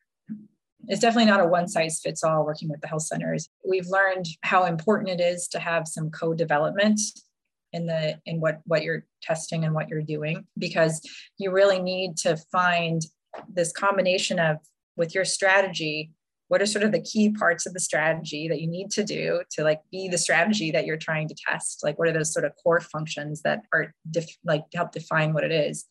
it's 0.88 1.02
definitely 1.02 1.30
not 1.30 1.42
a 1.42 1.48
one 1.48 1.68
size 1.68 2.00
fits 2.04 2.24
all 2.24 2.46
working 2.46 2.70
with 2.70 2.82
the 2.82 2.88
health 2.88 3.04
centers. 3.04 3.50
We've 3.68 3.88
learned 3.88 4.28
how 4.42 4.66
important 4.66 5.10
it 5.10 5.24
is 5.24 5.48
to 5.50 5.60
have 5.60 5.88
some 5.88 6.12
co-development 6.12 7.00
in 7.74 7.86
the 7.88 8.18
in 8.26 8.40
what 8.40 8.62
what 8.66 8.84
you're 8.84 9.06
testing 9.22 9.66
and 9.66 9.74
what 9.74 9.90
you're 9.90 10.02
doing 10.02 10.46
because 10.58 11.02
you 11.38 11.52
really 11.52 11.82
need 11.82 12.16
to 12.16 12.38
find 12.52 13.02
this 13.54 13.72
combination 13.72 14.40
of 14.40 14.58
with 14.96 15.14
your 15.14 15.26
strategy 15.26 16.12
what 16.48 16.62
are 16.62 16.68
sort 16.68 16.86
of 16.86 16.92
the 16.92 17.02
key 17.02 17.32
parts 17.32 17.66
of 17.66 17.74
the 17.74 17.80
strategy 17.80 18.48
that 18.48 18.62
you 18.62 18.68
need 18.68 18.92
to 18.92 19.04
do 19.04 19.42
to 19.52 19.64
like 19.64 19.82
be 19.92 20.08
the 20.08 20.18
strategy 20.18 20.72
that 20.72 20.86
you're 20.86 20.96
trying 20.96 21.28
to 21.28 21.36
test 21.48 21.82
like 21.84 22.00
what 22.00 22.08
are 22.08 22.14
those 22.14 22.32
sort 22.32 22.46
of 22.46 22.54
core 22.64 22.80
functions 22.80 23.42
that 23.42 23.62
are 23.74 23.94
def- 24.10 24.38
like 24.46 24.64
help 24.74 24.92
define 24.92 25.34
what 25.34 25.44
it 25.44 25.52
is 25.52 25.86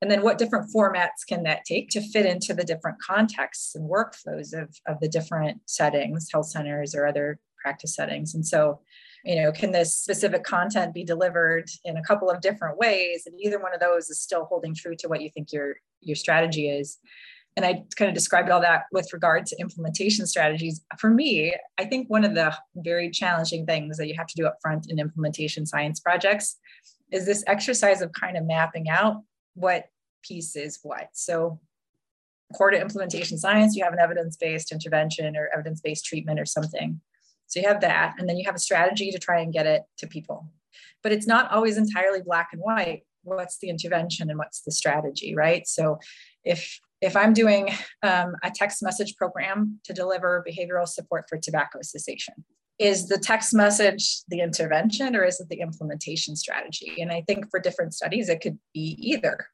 and 0.00 0.10
then 0.10 0.22
what 0.22 0.38
different 0.38 0.70
formats 0.74 1.26
can 1.28 1.42
that 1.42 1.64
take 1.64 1.90
to 1.90 2.00
fit 2.00 2.24
into 2.24 2.54
the 2.54 2.64
different 2.64 3.00
contexts 3.02 3.74
and 3.74 3.88
workflows 3.88 4.54
of, 4.54 4.74
of 4.86 4.98
the 5.00 5.08
different 5.08 5.60
settings, 5.66 6.28
health 6.32 6.46
centers 6.46 6.94
or 6.94 7.06
other 7.06 7.38
practice 7.62 7.94
settings. 7.94 8.34
And 8.34 8.46
so, 8.46 8.80
you 9.24 9.36
know, 9.36 9.52
can 9.52 9.72
this 9.72 9.94
specific 9.94 10.44
content 10.44 10.94
be 10.94 11.04
delivered 11.04 11.68
in 11.84 11.98
a 11.98 12.02
couple 12.02 12.30
of 12.30 12.40
different 12.40 12.78
ways? 12.78 13.24
And 13.26 13.38
either 13.38 13.60
one 13.60 13.74
of 13.74 13.80
those 13.80 14.08
is 14.08 14.20
still 14.20 14.46
holding 14.46 14.74
true 14.74 14.96
to 14.96 15.08
what 15.08 15.20
you 15.20 15.28
think 15.28 15.52
your, 15.52 15.76
your 16.00 16.16
strategy 16.16 16.70
is. 16.70 16.96
And 17.56 17.66
I 17.66 17.82
kind 17.96 18.08
of 18.08 18.14
described 18.14 18.48
all 18.48 18.60
that 18.62 18.84
with 18.92 19.12
regard 19.12 19.44
to 19.46 19.56
implementation 19.60 20.26
strategies. 20.26 20.80
For 20.98 21.10
me, 21.10 21.54
I 21.76 21.84
think 21.84 22.08
one 22.08 22.24
of 22.24 22.34
the 22.34 22.56
very 22.76 23.10
challenging 23.10 23.66
things 23.66 23.98
that 23.98 24.06
you 24.06 24.14
have 24.16 24.28
to 24.28 24.36
do 24.36 24.46
up 24.46 24.56
front 24.62 24.86
in 24.88 24.98
implementation 24.98 25.66
science 25.66 26.00
projects 26.00 26.56
is 27.12 27.26
this 27.26 27.44
exercise 27.46 28.00
of 28.00 28.12
kind 28.12 28.36
of 28.36 28.46
mapping 28.46 28.88
out 28.88 29.16
what 29.60 29.84
piece 30.22 30.56
is 30.56 30.78
what. 30.82 31.08
So 31.12 31.60
core 32.54 32.70
to 32.70 32.80
implementation 32.80 33.38
science, 33.38 33.76
you 33.76 33.84
have 33.84 33.92
an 33.92 34.00
evidence-based 34.00 34.72
intervention 34.72 35.36
or 35.36 35.48
evidence-based 35.54 36.04
treatment 36.04 36.40
or 36.40 36.46
something. 36.46 37.00
So 37.46 37.60
you 37.60 37.68
have 37.68 37.80
that, 37.80 38.14
and 38.18 38.28
then 38.28 38.36
you 38.36 38.44
have 38.46 38.54
a 38.54 38.60
strategy 38.60 39.10
to 39.10 39.18
try 39.18 39.40
and 39.40 39.52
get 39.52 39.66
it 39.66 39.82
to 39.98 40.06
people. 40.06 40.48
But 41.02 41.12
it's 41.12 41.26
not 41.26 41.50
always 41.50 41.76
entirely 41.76 42.20
black 42.22 42.48
and 42.52 42.60
white. 42.60 43.02
What's 43.22 43.58
the 43.58 43.68
intervention 43.68 44.30
and 44.30 44.38
what's 44.38 44.62
the 44.62 44.72
strategy, 44.72 45.34
right? 45.34 45.66
So 45.66 45.98
if 46.44 46.80
if 47.00 47.16
I'm 47.16 47.32
doing 47.32 47.70
um, 48.02 48.34
a 48.42 48.50
text 48.50 48.82
message 48.82 49.16
program 49.16 49.80
to 49.84 49.92
deliver 49.92 50.44
behavioral 50.46 50.86
support 50.86 51.24
for 51.28 51.38
tobacco 51.38 51.78
cessation, 51.82 52.34
is 52.80 53.08
the 53.08 53.18
text 53.18 53.52
message 53.52 54.22
the 54.28 54.40
intervention 54.40 55.14
or 55.14 55.22
is 55.22 55.38
it 55.38 55.50
the 55.50 55.60
implementation 55.60 56.34
strategy? 56.34 56.96
And 56.98 57.12
I 57.12 57.22
think 57.26 57.50
for 57.50 57.60
different 57.60 57.92
studies, 57.92 58.30
it 58.30 58.40
could 58.40 58.58
be 58.72 58.96
either, 58.98 59.46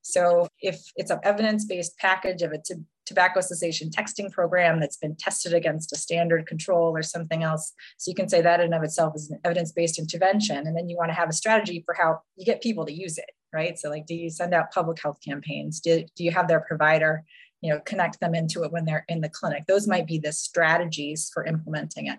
so 0.00 0.48
if 0.60 0.82
it's 0.96 1.10
an 1.10 1.20
evidence-based 1.22 1.96
package 1.98 2.42
of 2.42 2.52
a 2.52 2.58
t- 2.58 2.82
tobacco 3.06 3.40
cessation 3.40 3.90
texting 3.90 4.32
program 4.32 4.80
that's 4.80 4.96
been 4.96 5.14
tested 5.14 5.52
against 5.52 5.92
a 5.92 5.96
standard 5.96 6.46
control 6.46 6.96
or 6.96 7.02
something 7.02 7.42
else, 7.42 7.74
so 7.98 8.10
you 8.10 8.14
can 8.14 8.28
say 8.28 8.40
that 8.40 8.60
in 8.60 8.66
and 8.66 8.74
of 8.74 8.82
itself 8.82 9.14
is 9.14 9.30
an 9.30 9.40
evidence-based 9.44 9.98
intervention. 9.98 10.66
And 10.66 10.74
then 10.76 10.88
you 10.88 10.96
want 10.96 11.10
to 11.10 11.14
have 11.14 11.28
a 11.28 11.34
strategy 11.34 11.82
for 11.84 11.94
how 11.94 12.20
you 12.36 12.46
get 12.46 12.62
people 12.62 12.86
to 12.86 12.92
use 12.92 13.18
it, 13.18 13.30
right? 13.52 13.78
So 13.78 13.90
like, 13.90 14.06
do 14.06 14.14
you 14.14 14.30
send 14.30 14.54
out 14.54 14.72
public 14.72 15.02
health 15.02 15.18
campaigns? 15.22 15.80
Do, 15.80 16.04
do 16.16 16.24
you 16.24 16.30
have 16.30 16.48
their 16.48 16.60
provider, 16.60 17.24
you 17.60 17.70
know, 17.70 17.80
connect 17.80 18.20
them 18.20 18.34
into 18.34 18.62
it 18.64 18.72
when 18.72 18.86
they're 18.86 19.04
in 19.08 19.20
the 19.20 19.28
clinic? 19.28 19.64
Those 19.66 19.86
might 19.86 20.06
be 20.06 20.18
the 20.18 20.32
strategies 20.32 21.30
for 21.32 21.44
implementing 21.44 22.06
it. 22.08 22.18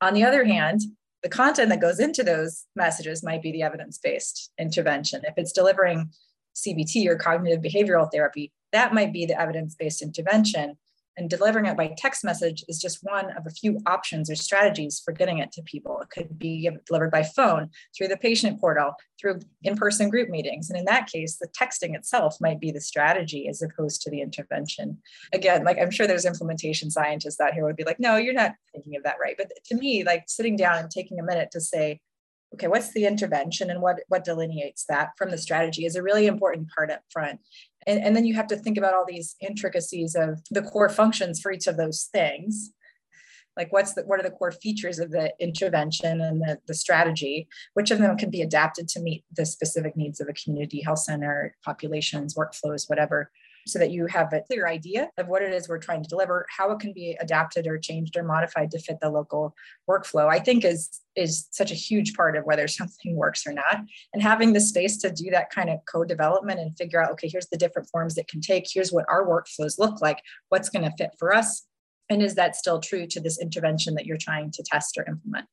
On 0.00 0.14
the 0.14 0.24
other 0.24 0.44
hand, 0.44 0.80
the 1.22 1.28
content 1.28 1.68
that 1.70 1.80
goes 1.80 2.00
into 2.00 2.22
those 2.22 2.66
messages 2.74 3.22
might 3.22 3.42
be 3.42 3.52
the 3.52 3.62
evidence-based 3.62 4.52
intervention. 4.58 5.22
If 5.24 5.34
it's 5.36 5.52
delivering 5.52 6.10
CBT 6.54 7.06
or 7.06 7.16
cognitive 7.16 7.62
behavioral 7.62 8.10
therapy, 8.12 8.52
that 8.72 8.92
might 8.92 9.12
be 9.12 9.26
the 9.26 9.40
evidence 9.40 9.74
based 9.74 10.02
intervention. 10.02 10.76
And 11.16 11.28
delivering 11.28 11.66
it 11.66 11.76
by 11.76 11.94
text 11.96 12.24
message 12.24 12.64
is 12.68 12.80
just 12.80 13.00
one 13.02 13.26
of 13.36 13.46
a 13.46 13.50
few 13.50 13.78
options 13.86 14.30
or 14.30 14.34
strategies 14.34 15.00
for 15.04 15.12
getting 15.12 15.38
it 15.38 15.52
to 15.52 15.62
people. 15.62 16.00
It 16.00 16.08
could 16.10 16.38
be 16.38 16.70
delivered 16.86 17.10
by 17.10 17.22
phone, 17.22 17.68
through 17.96 18.08
the 18.08 18.16
patient 18.16 18.60
portal, 18.60 18.94
through 19.20 19.40
in 19.62 19.76
person 19.76 20.08
group 20.08 20.30
meetings. 20.30 20.70
And 20.70 20.78
in 20.78 20.86
that 20.86 21.06
case, 21.06 21.36
the 21.36 21.48
texting 21.48 21.94
itself 21.94 22.36
might 22.40 22.60
be 22.60 22.70
the 22.70 22.80
strategy 22.80 23.46
as 23.48 23.60
opposed 23.62 24.00
to 24.02 24.10
the 24.10 24.22
intervention. 24.22 24.98
Again, 25.34 25.64
like 25.64 25.78
I'm 25.78 25.90
sure 25.90 26.06
there's 26.06 26.24
implementation 26.24 26.90
scientists 26.90 27.40
out 27.40 27.52
here 27.52 27.64
would 27.64 27.76
be 27.76 27.84
like, 27.84 28.00
no, 28.00 28.16
you're 28.16 28.32
not 28.32 28.54
thinking 28.72 28.96
of 28.96 29.02
that 29.02 29.16
right. 29.20 29.34
But 29.36 29.50
to 29.66 29.74
me, 29.74 30.04
like 30.04 30.24
sitting 30.28 30.56
down 30.56 30.78
and 30.78 30.90
taking 30.90 31.20
a 31.20 31.24
minute 31.24 31.50
to 31.52 31.60
say, 31.60 32.00
okay, 32.54 32.68
what's 32.68 32.92
the 32.92 33.06
intervention 33.06 33.70
and 33.70 33.80
what, 33.80 34.00
what 34.08 34.24
delineates 34.24 34.84
that 34.88 35.10
from 35.16 35.30
the 35.30 35.38
strategy 35.38 35.86
is 35.86 35.96
a 35.96 36.02
really 36.02 36.26
important 36.26 36.68
part 36.74 36.90
up 36.90 37.00
front. 37.10 37.40
And, 37.86 38.02
and 38.02 38.14
then 38.14 38.24
you 38.24 38.34
have 38.34 38.46
to 38.48 38.56
think 38.56 38.78
about 38.78 38.94
all 38.94 39.04
these 39.06 39.36
intricacies 39.40 40.14
of 40.14 40.40
the 40.50 40.62
core 40.62 40.88
functions 40.88 41.40
for 41.40 41.52
each 41.52 41.66
of 41.66 41.76
those 41.76 42.08
things. 42.12 42.72
Like 43.56 43.72
what's 43.72 43.92
the, 43.92 44.02
what 44.02 44.18
are 44.18 44.22
the 44.22 44.30
core 44.30 44.52
features 44.52 44.98
of 44.98 45.10
the 45.10 45.32
intervention 45.38 46.20
and 46.20 46.40
the, 46.40 46.58
the 46.66 46.74
strategy? 46.74 47.48
Which 47.74 47.90
of 47.90 47.98
them 47.98 48.16
can 48.16 48.30
be 48.30 48.40
adapted 48.40 48.88
to 48.88 49.00
meet 49.00 49.24
the 49.36 49.44
specific 49.44 49.96
needs 49.96 50.20
of 50.20 50.28
a 50.28 50.32
community 50.32 50.80
health 50.80 51.00
center, 51.00 51.54
populations, 51.64 52.34
workflows, 52.34 52.88
whatever. 52.88 53.30
So 53.66 53.78
that 53.78 53.90
you 53.90 54.06
have 54.06 54.32
a 54.32 54.40
clear 54.40 54.66
idea 54.66 55.10
of 55.18 55.28
what 55.28 55.42
it 55.42 55.52
is 55.52 55.68
we're 55.68 55.78
trying 55.78 56.02
to 56.02 56.08
deliver, 56.08 56.46
how 56.56 56.70
it 56.70 56.80
can 56.80 56.92
be 56.92 57.16
adapted 57.20 57.66
or 57.66 57.78
changed 57.78 58.16
or 58.16 58.22
modified 58.22 58.70
to 58.70 58.78
fit 58.78 58.98
the 59.00 59.10
local 59.10 59.54
workflow, 59.88 60.28
I 60.28 60.38
think 60.38 60.64
is 60.64 61.00
is 61.14 61.46
such 61.50 61.70
a 61.70 61.74
huge 61.74 62.14
part 62.14 62.36
of 62.36 62.44
whether 62.44 62.66
something 62.68 63.16
works 63.16 63.46
or 63.46 63.52
not. 63.52 63.80
And 64.12 64.22
having 64.22 64.52
the 64.52 64.60
space 64.60 64.96
to 64.98 65.10
do 65.10 65.30
that 65.30 65.50
kind 65.50 65.70
of 65.70 65.80
co-development 65.86 66.60
and 66.60 66.76
figure 66.76 67.02
out, 67.02 67.10
okay, 67.12 67.28
here's 67.28 67.48
the 67.48 67.58
different 67.58 67.88
forms 67.90 68.16
it 68.16 68.28
can 68.28 68.40
take, 68.40 68.66
here's 68.72 68.92
what 68.92 69.04
our 69.08 69.26
workflows 69.26 69.78
look 69.78 70.00
like, 70.00 70.22
what's 70.48 70.68
going 70.68 70.84
to 70.84 70.96
fit 70.96 71.10
for 71.18 71.34
us. 71.34 71.66
And 72.08 72.22
is 72.22 72.34
that 72.34 72.56
still 72.56 72.80
true 72.80 73.06
to 73.06 73.20
this 73.20 73.40
intervention 73.40 73.94
that 73.94 74.06
you're 74.06 74.18
trying 74.18 74.50
to 74.52 74.62
test 74.62 74.98
or 74.98 75.04
implement? 75.08 75.46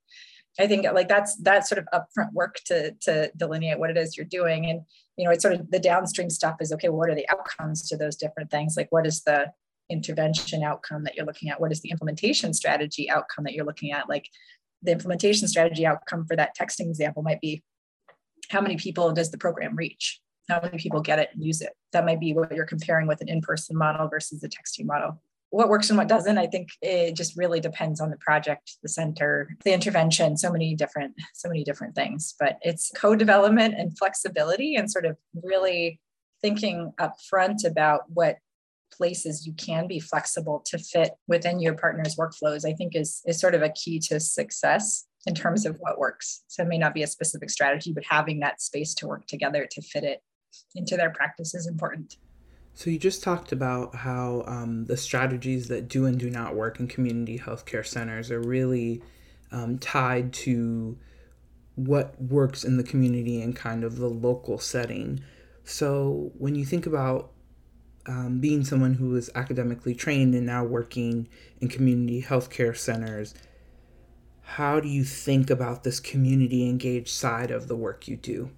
I 0.60 0.68
think 0.68 0.86
like 0.94 1.08
that's 1.08 1.38
that's 1.38 1.70
sort 1.70 1.80
of 1.80 1.88
upfront 1.94 2.34
work 2.34 2.60
to 2.66 2.92
to 3.02 3.32
delineate 3.38 3.80
what 3.80 3.90
it 3.90 3.98
is 3.98 4.18
you're 4.18 4.26
doing. 4.26 4.66
And 4.70 4.82
you 5.16 5.26
know, 5.26 5.32
it's 5.32 5.42
sort 5.42 5.54
of 5.54 5.72
the 5.72 5.80
downstream 5.80 6.30
stuff 6.30 6.58
is 6.60 6.74
okay, 6.74 6.90
what 6.90 7.10
are 7.10 7.16
the 7.16 7.28
outcomes 7.30 7.88
to 7.90 7.98
those 7.98 8.16
different 8.16 8.52
things? 8.52 8.76
Like 8.76 8.92
what 8.92 9.08
is 9.08 9.24
the 9.24 9.52
intervention 9.90 10.64
outcome 10.64 11.04
that 11.04 11.16
you're 11.16 11.26
looking 11.26 11.50
at? 11.50 11.60
What 11.60 11.72
is 11.72 11.82
the 11.82 11.92
implementation 11.92 12.54
strategy 12.54 13.10
outcome 13.10 13.46
that 13.46 13.54
you're 13.54 13.66
looking 13.66 13.92
at? 13.92 14.10
Like 14.10 14.28
the 14.84 14.92
implementation 14.92 15.48
strategy 15.48 15.86
outcome 15.86 16.26
for 16.26 16.36
that 16.36 16.56
texting 16.58 16.88
example 16.88 17.24
might 17.24 17.42
be 17.42 17.64
how 18.50 18.62
many 18.62 18.78
people 18.78 19.12
does 19.14 19.32
the 19.32 19.38
program 19.38 19.76
reach? 19.76 20.20
How 20.50 20.60
many 20.62 20.78
people 20.78 21.02
get 21.02 21.20
it 21.20 21.30
and 21.34 21.44
use 21.44 21.62
it? 21.62 21.74
That 21.94 22.06
might 22.06 22.20
be 22.20 22.34
what 22.34 22.52
you're 22.52 22.66
comparing 22.66 23.08
with 23.08 23.22
an 23.22 23.30
in-person 23.30 23.78
model 23.78 24.08
versus 24.08 24.44
a 24.44 24.50
texting 24.50 24.86
model 24.86 25.22
what 25.52 25.70
works 25.70 25.90
and 25.90 25.98
what 25.98 26.08
doesn't 26.08 26.38
i 26.38 26.46
think 26.46 26.70
it 26.82 27.16
just 27.16 27.36
really 27.36 27.60
depends 27.60 28.00
on 28.00 28.10
the 28.10 28.18
project 28.18 28.78
the 28.84 28.90
center 28.90 29.50
the 29.64 29.74
intervention 29.74 30.38
so 30.38 30.52
many 30.52 30.76
different 30.76 31.14
so 31.34 31.50
many 31.50 31.64
different 31.64 31.96
things. 31.96 32.36
But 32.40 32.58
it's 32.62 32.92
co-development 32.96 33.76
and 33.78 33.98
flexibility 33.98 34.76
and 34.76 34.92
sort 34.92 35.06
of 35.06 35.18
really 35.44 36.00
thinking 36.42 36.94
up 37.00 37.16
front 37.30 37.64
about 37.66 38.02
what 38.10 38.38
places 38.92 39.46
you 39.46 39.54
can 39.54 39.88
be 39.88 40.00
flexible 40.00 40.64
to 40.66 40.78
fit 40.78 41.12
within 41.28 41.60
your 41.60 41.76
partner's 41.76 42.16
workflows 42.16 42.66
i 42.66 42.74
think 42.74 42.96
is 42.96 43.22
is 43.26 43.40
sort 43.40 43.56
of 43.56 43.62
a 43.62 43.70
key 43.70 44.00
to 44.00 44.20
success 44.20 45.06
in 45.28 45.36
terms 45.36 45.66
of 45.66 45.76
what 45.80 46.00
works. 46.00 46.44
So 46.48 46.64
it 46.64 46.70
may 46.70 46.78
not 46.78 46.94
be 46.94 47.04
a 47.04 47.08
specific 47.08 47.50
strategy 47.50 47.94
but 47.94 48.04
having 48.10 48.40
that 48.40 48.62
space 48.62 48.94
to 48.96 49.08
work 49.08 49.28
together 49.28 49.68
to 49.70 49.82
fit 49.82 50.04
it 50.04 50.24
into 50.76 50.98
their 50.98 51.12
practice 51.12 51.54
is 51.54 51.68
important 51.68 52.18
so, 52.80 52.90
you 52.90 52.98
just 52.98 53.22
talked 53.22 53.52
about 53.52 53.94
how 53.94 54.46
um, 54.48 54.86
the 54.86 54.96
strategies 54.96 55.68
that 55.68 55.90
do 55.90 56.06
and 56.06 56.18
do 56.18 56.30
not 56.30 56.56
work 56.56 56.80
in 56.80 56.88
community 56.88 57.38
healthcare 57.38 57.86
centers 57.86 58.32
are 58.32 58.40
really 58.40 59.04
um, 59.52 59.78
tied 59.80 60.32
to 60.32 60.98
what 61.76 62.16
works 62.22 62.64
in 62.64 62.78
the 62.78 62.84
community 62.86 63.42
and 63.42 63.54
kind 63.54 63.84
of 63.84 63.98
the 63.98 64.08
local 64.08 64.60
setting. 64.60 65.20
So, 65.66 66.32
when 66.38 66.56
you 66.56 66.64
think 66.64 66.86
about 66.86 67.34
um, 68.06 68.40
being 68.40 68.64
someone 68.64 68.94
who 68.94 69.14
is 69.18 69.30
academically 69.36 69.94
trained 69.94 70.34
and 70.34 70.46
now 70.46 70.64
working 70.64 71.28
in 71.60 71.68
community 71.68 72.24
healthcare 72.24 72.78
centers, 72.78 73.34
how 74.42 74.80
do 74.80 74.88
you 74.88 75.04
think 75.04 75.50
about 75.50 75.84
this 75.84 76.00
community 76.00 76.70
engaged 76.70 77.10
side 77.10 77.52
of 77.52 77.68
the 77.68 77.76
work 77.76 78.08
you 78.08 78.16
do? 78.16 78.52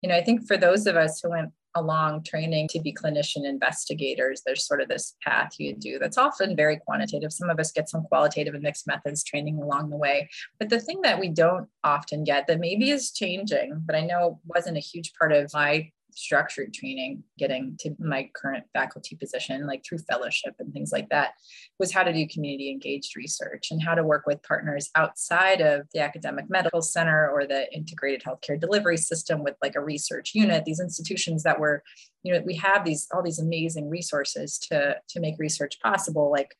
You 0.00 0.10
know, 0.10 0.16
I 0.16 0.22
think 0.22 0.46
for 0.46 0.56
those 0.56 0.86
of 0.86 0.94
us 0.94 1.20
who 1.20 1.30
went 1.30 1.50
along 1.74 2.22
training 2.22 2.68
to 2.68 2.80
be 2.80 2.92
clinician 2.92 3.44
investigators, 3.44 4.42
there's 4.44 4.66
sort 4.66 4.80
of 4.80 4.88
this 4.88 5.14
path 5.22 5.52
you 5.58 5.74
do 5.74 5.98
that's 5.98 6.18
often 6.18 6.56
very 6.56 6.78
quantitative. 6.78 7.32
Some 7.32 7.50
of 7.50 7.58
us 7.58 7.72
get 7.72 7.88
some 7.88 8.04
qualitative 8.04 8.54
and 8.54 8.62
mixed 8.62 8.86
methods 8.86 9.24
training 9.24 9.60
along 9.60 9.90
the 9.90 9.96
way. 9.96 10.28
But 10.58 10.68
the 10.68 10.80
thing 10.80 11.00
that 11.02 11.20
we 11.20 11.28
don't 11.28 11.68
often 11.82 12.24
get 12.24 12.46
that 12.46 12.60
maybe 12.60 12.90
is 12.90 13.12
changing, 13.12 13.82
but 13.84 13.96
I 13.96 14.02
know 14.02 14.40
wasn't 14.46 14.76
a 14.76 14.80
huge 14.80 15.12
part 15.18 15.32
of 15.32 15.52
my 15.52 15.90
structured 16.14 16.72
training 16.72 17.22
getting 17.38 17.76
to 17.80 17.94
my 17.98 18.28
current 18.34 18.64
faculty 18.72 19.16
position 19.16 19.66
like 19.66 19.84
through 19.84 19.98
fellowship 19.98 20.54
and 20.58 20.72
things 20.72 20.92
like 20.92 21.08
that 21.08 21.32
was 21.78 21.92
how 21.92 22.02
to 22.02 22.12
do 22.12 22.26
community 22.28 22.70
engaged 22.70 23.16
research 23.16 23.68
and 23.70 23.82
how 23.82 23.94
to 23.94 24.04
work 24.04 24.24
with 24.26 24.42
partners 24.42 24.90
outside 24.94 25.60
of 25.60 25.86
the 25.92 26.00
academic 26.00 26.48
medical 26.48 26.82
center 26.82 27.28
or 27.30 27.46
the 27.46 27.72
integrated 27.74 28.22
healthcare 28.22 28.58
delivery 28.58 28.96
system 28.96 29.42
with 29.42 29.54
like 29.62 29.74
a 29.74 29.80
research 29.80 30.32
unit 30.34 30.64
these 30.64 30.80
institutions 30.80 31.42
that 31.42 31.58
were 31.58 31.82
you 32.22 32.32
know 32.32 32.40
we 32.46 32.54
have 32.54 32.84
these 32.84 33.08
all 33.12 33.22
these 33.22 33.40
amazing 33.40 33.90
resources 33.90 34.58
to 34.58 34.96
to 35.08 35.20
make 35.20 35.34
research 35.38 35.78
possible 35.80 36.30
like 36.30 36.54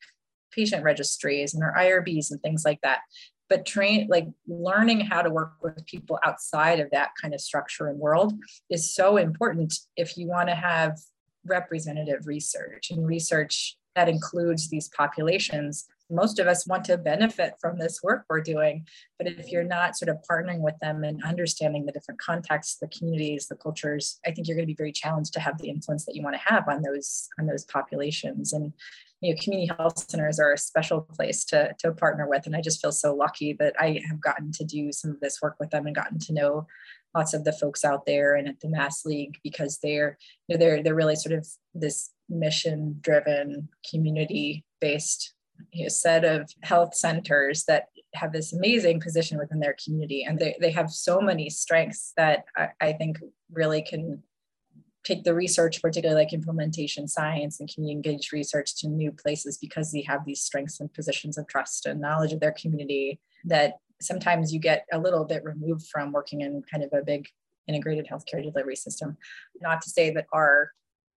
patient 0.51 0.83
registries 0.83 1.53
and 1.53 1.63
our 1.63 1.75
irbs 1.75 2.31
and 2.31 2.41
things 2.41 2.63
like 2.65 2.79
that 2.81 2.99
but 3.49 3.65
train 3.65 4.07
like 4.09 4.27
learning 4.47 5.01
how 5.01 5.21
to 5.21 5.29
work 5.29 5.53
with 5.61 5.85
people 5.85 6.19
outside 6.23 6.79
of 6.79 6.89
that 6.91 7.09
kind 7.21 7.33
of 7.33 7.41
structure 7.41 7.87
and 7.87 7.99
world 7.99 8.33
is 8.69 8.93
so 8.93 9.17
important 9.17 9.73
if 9.95 10.17
you 10.17 10.27
want 10.27 10.49
to 10.49 10.55
have 10.55 10.97
representative 11.45 12.25
research 12.25 12.91
and 12.91 13.05
research 13.05 13.77
that 13.95 14.09
includes 14.09 14.69
these 14.69 14.89
populations. 14.89 15.85
Most 16.09 16.37
of 16.39 16.47
us 16.47 16.67
want 16.67 16.83
to 16.85 16.97
benefit 16.97 17.53
from 17.59 17.79
this 17.79 18.01
work 18.03 18.25
we're 18.29 18.41
doing 18.41 18.85
but 19.17 19.27
if 19.27 19.51
you're 19.51 19.63
not 19.63 19.97
sort 19.97 20.09
of 20.09 20.17
partnering 20.29 20.59
with 20.59 20.75
them 20.79 21.03
and 21.03 21.23
understanding 21.23 21.85
the 21.85 21.91
different 21.91 22.19
contexts 22.19 22.77
the 22.77 22.87
communities 22.89 23.47
the 23.47 23.55
cultures 23.55 24.19
i 24.23 24.29
think 24.29 24.47
you're 24.47 24.55
going 24.55 24.67
to 24.67 24.71
be 24.71 24.75
very 24.75 24.91
challenged 24.91 25.33
to 25.33 25.39
have 25.39 25.57
the 25.57 25.67
influence 25.67 26.05
that 26.05 26.13
you 26.13 26.21
want 26.21 26.35
to 26.35 26.53
have 26.53 26.67
on 26.67 26.83
those 26.83 27.27
on 27.39 27.47
those 27.47 27.65
populations. 27.65 28.53
And 28.53 28.73
you 29.21 29.33
know, 29.33 29.41
community 29.41 29.71
health 29.77 29.97
centers 30.09 30.39
are 30.39 30.53
a 30.53 30.57
special 30.57 31.01
place 31.01 31.45
to, 31.45 31.73
to 31.79 31.91
partner 31.91 32.27
with. 32.27 32.45
And 32.45 32.55
I 32.55 32.61
just 32.61 32.81
feel 32.81 32.91
so 32.91 33.15
lucky 33.15 33.53
that 33.59 33.73
I 33.79 34.01
have 34.07 34.21
gotten 34.21 34.51
to 34.53 34.63
do 34.63 34.91
some 34.91 35.11
of 35.11 35.19
this 35.19 35.41
work 35.41 35.55
with 35.59 35.69
them 35.69 35.85
and 35.85 35.95
gotten 35.95 36.19
to 36.19 36.33
know 36.33 36.67
lots 37.15 37.33
of 37.33 37.45
the 37.45 37.53
folks 37.53 37.85
out 37.85 38.05
there 38.05 38.35
and 38.35 38.47
at 38.47 38.59
the 38.59 38.69
Mass 38.69 39.05
League 39.05 39.37
because 39.43 39.79
they're, 39.81 40.17
you 40.47 40.55
know, 40.55 40.59
they're, 40.59 40.83
they're 40.83 40.95
really 40.95 41.15
sort 41.15 41.33
of 41.33 41.47
this 41.73 42.11
mission 42.29 42.97
driven 43.01 43.69
community 43.89 44.65
based 44.81 45.33
you 45.71 45.83
know, 45.83 45.89
set 45.89 46.25
of 46.25 46.49
health 46.63 46.93
centers 46.93 47.63
that 47.65 47.87
have 48.13 48.33
this 48.33 48.51
amazing 48.53 48.99
position 48.99 49.37
within 49.37 49.59
their 49.59 49.75
community 49.83 50.23
and 50.23 50.37
they, 50.39 50.55
they 50.59 50.71
have 50.71 50.89
so 50.89 51.21
many 51.21 51.49
strengths 51.49 52.13
that 52.17 52.45
I, 52.57 52.69
I 52.81 52.93
think 52.93 53.19
really 53.51 53.81
can 53.81 54.21
take 55.05 55.23
the 55.23 55.33
research, 55.33 55.81
particularly 55.81 56.23
like 56.23 56.33
implementation 56.33 57.07
science 57.07 57.59
and 57.59 57.71
community 57.73 57.95
engaged 57.95 58.33
research 58.33 58.75
to 58.77 58.87
new 58.87 59.11
places 59.11 59.57
because 59.57 59.91
they 59.91 60.01
have 60.01 60.25
these 60.25 60.41
strengths 60.41 60.79
and 60.79 60.93
positions 60.93 61.37
of 61.37 61.47
trust 61.47 61.85
and 61.85 62.01
knowledge 62.01 62.33
of 62.33 62.39
their 62.39 62.51
community 62.53 63.19
that 63.45 63.75
sometimes 64.01 64.53
you 64.53 64.59
get 64.59 64.85
a 64.91 64.99
little 64.99 65.23
bit 65.23 65.43
removed 65.43 65.87
from 65.87 66.11
working 66.11 66.41
in 66.41 66.61
kind 66.69 66.83
of 66.83 66.91
a 66.91 67.03
big 67.03 67.27
integrated 67.67 68.07
healthcare 68.11 68.43
delivery 68.43 68.75
system. 68.75 69.17
Not 69.61 69.81
to 69.83 69.89
say 69.89 70.11
that 70.11 70.25
our 70.33 70.71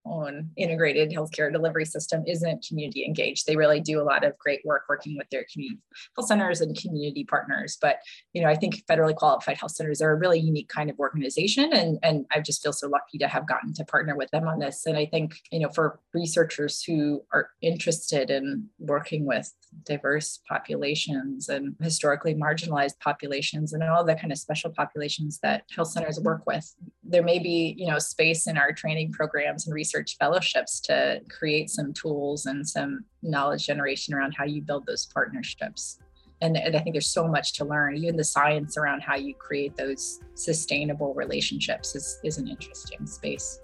own 0.05 0.49
integrated 0.57 1.11
healthcare 1.11 1.51
delivery 1.51 1.85
system 1.85 2.23
isn't 2.27 2.65
community 2.67 3.05
engaged. 3.05 3.45
They 3.45 3.55
really 3.55 3.81
do 3.81 4.01
a 4.01 4.03
lot 4.03 4.23
of 4.23 4.37
great 4.37 4.61
work 4.65 4.83
working 4.89 5.17
with 5.17 5.29
their 5.29 5.45
community 5.51 5.81
health 6.15 6.27
centers 6.27 6.61
and 6.61 6.77
community 6.79 7.23
partners. 7.23 7.77
But 7.81 7.97
you 8.33 8.41
know, 8.41 8.49
I 8.49 8.55
think 8.55 8.83
federally 8.85 9.15
qualified 9.15 9.57
health 9.57 9.71
centers 9.71 10.01
are 10.01 10.11
a 10.11 10.15
really 10.15 10.39
unique 10.39 10.69
kind 10.69 10.89
of 10.89 10.99
organization, 10.99 11.71
and 11.73 11.99
and 12.03 12.25
I 12.31 12.39
just 12.39 12.63
feel 12.63 12.73
so 12.73 12.87
lucky 12.87 13.17
to 13.19 13.27
have 13.27 13.47
gotten 13.47 13.73
to 13.73 13.85
partner 13.85 14.15
with 14.15 14.31
them 14.31 14.47
on 14.47 14.59
this. 14.59 14.85
And 14.85 14.97
I 14.97 15.05
think 15.05 15.35
you 15.51 15.59
know, 15.59 15.69
for 15.69 15.99
researchers 16.13 16.83
who 16.83 17.23
are 17.33 17.49
interested 17.61 18.29
in 18.29 18.69
working 18.79 19.25
with 19.25 19.53
diverse 19.85 20.39
populations 20.47 21.49
and 21.49 21.75
historically 21.81 22.35
marginalized 22.35 22.99
populations 22.99 23.73
and 23.73 23.83
all 23.83 24.03
the 24.03 24.15
kind 24.15 24.31
of 24.31 24.37
special 24.37 24.71
populations 24.71 25.39
that 25.43 25.63
health 25.75 25.89
centers 25.89 26.19
work 26.19 26.45
with, 26.45 26.73
there 27.09 27.23
may 27.23 27.39
be 27.39 27.75
you 27.77 27.87
know 27.87 27.99
space 27.99 28.47
in 28.47 28.57
our 28.57 28.71
training 28.71 29.11
programs 29.11 29.65
and 29.65 29.73
research 29.73 30.15
fellowships 30.19 30.79
to 30.81 31.21
create 31.29 31.69
some 31.69 31.93
tools 31.93 32.45
and 32.45 32.67
some 32.67 33.03
knowledge 33.23 33.65
generation 33.65 34.13
around 34.13 34.33
how 34.33 34.45
you 34.45 34.61
build 34.61 34.85
those 34.85 35.05
partnerships. 35.07 35.99
And, 36.41 36.55
and, 36.55 36.73
I 36.73 36.79
think 36.79 36.93
there's 36.93 37.11
so 37.11 37.27
much 37.27 37.51
to 37.55 37.65
learn. 37.65 37.97
Even 37.97 38.15
the 38.15 38.23
science 38.23 38.77
around 38.77 39.01
how 39.01 39.17
you 39.17 39.33
create 39.35 39.75
those 39.75 40.21
sustainable 40.35 41.13
relationships 41.13 41.97
is, 41.97 42.17
is 42.23 42.37
an 42.37 42.47
interesting 42.47 43.05
space. 43.05 43.59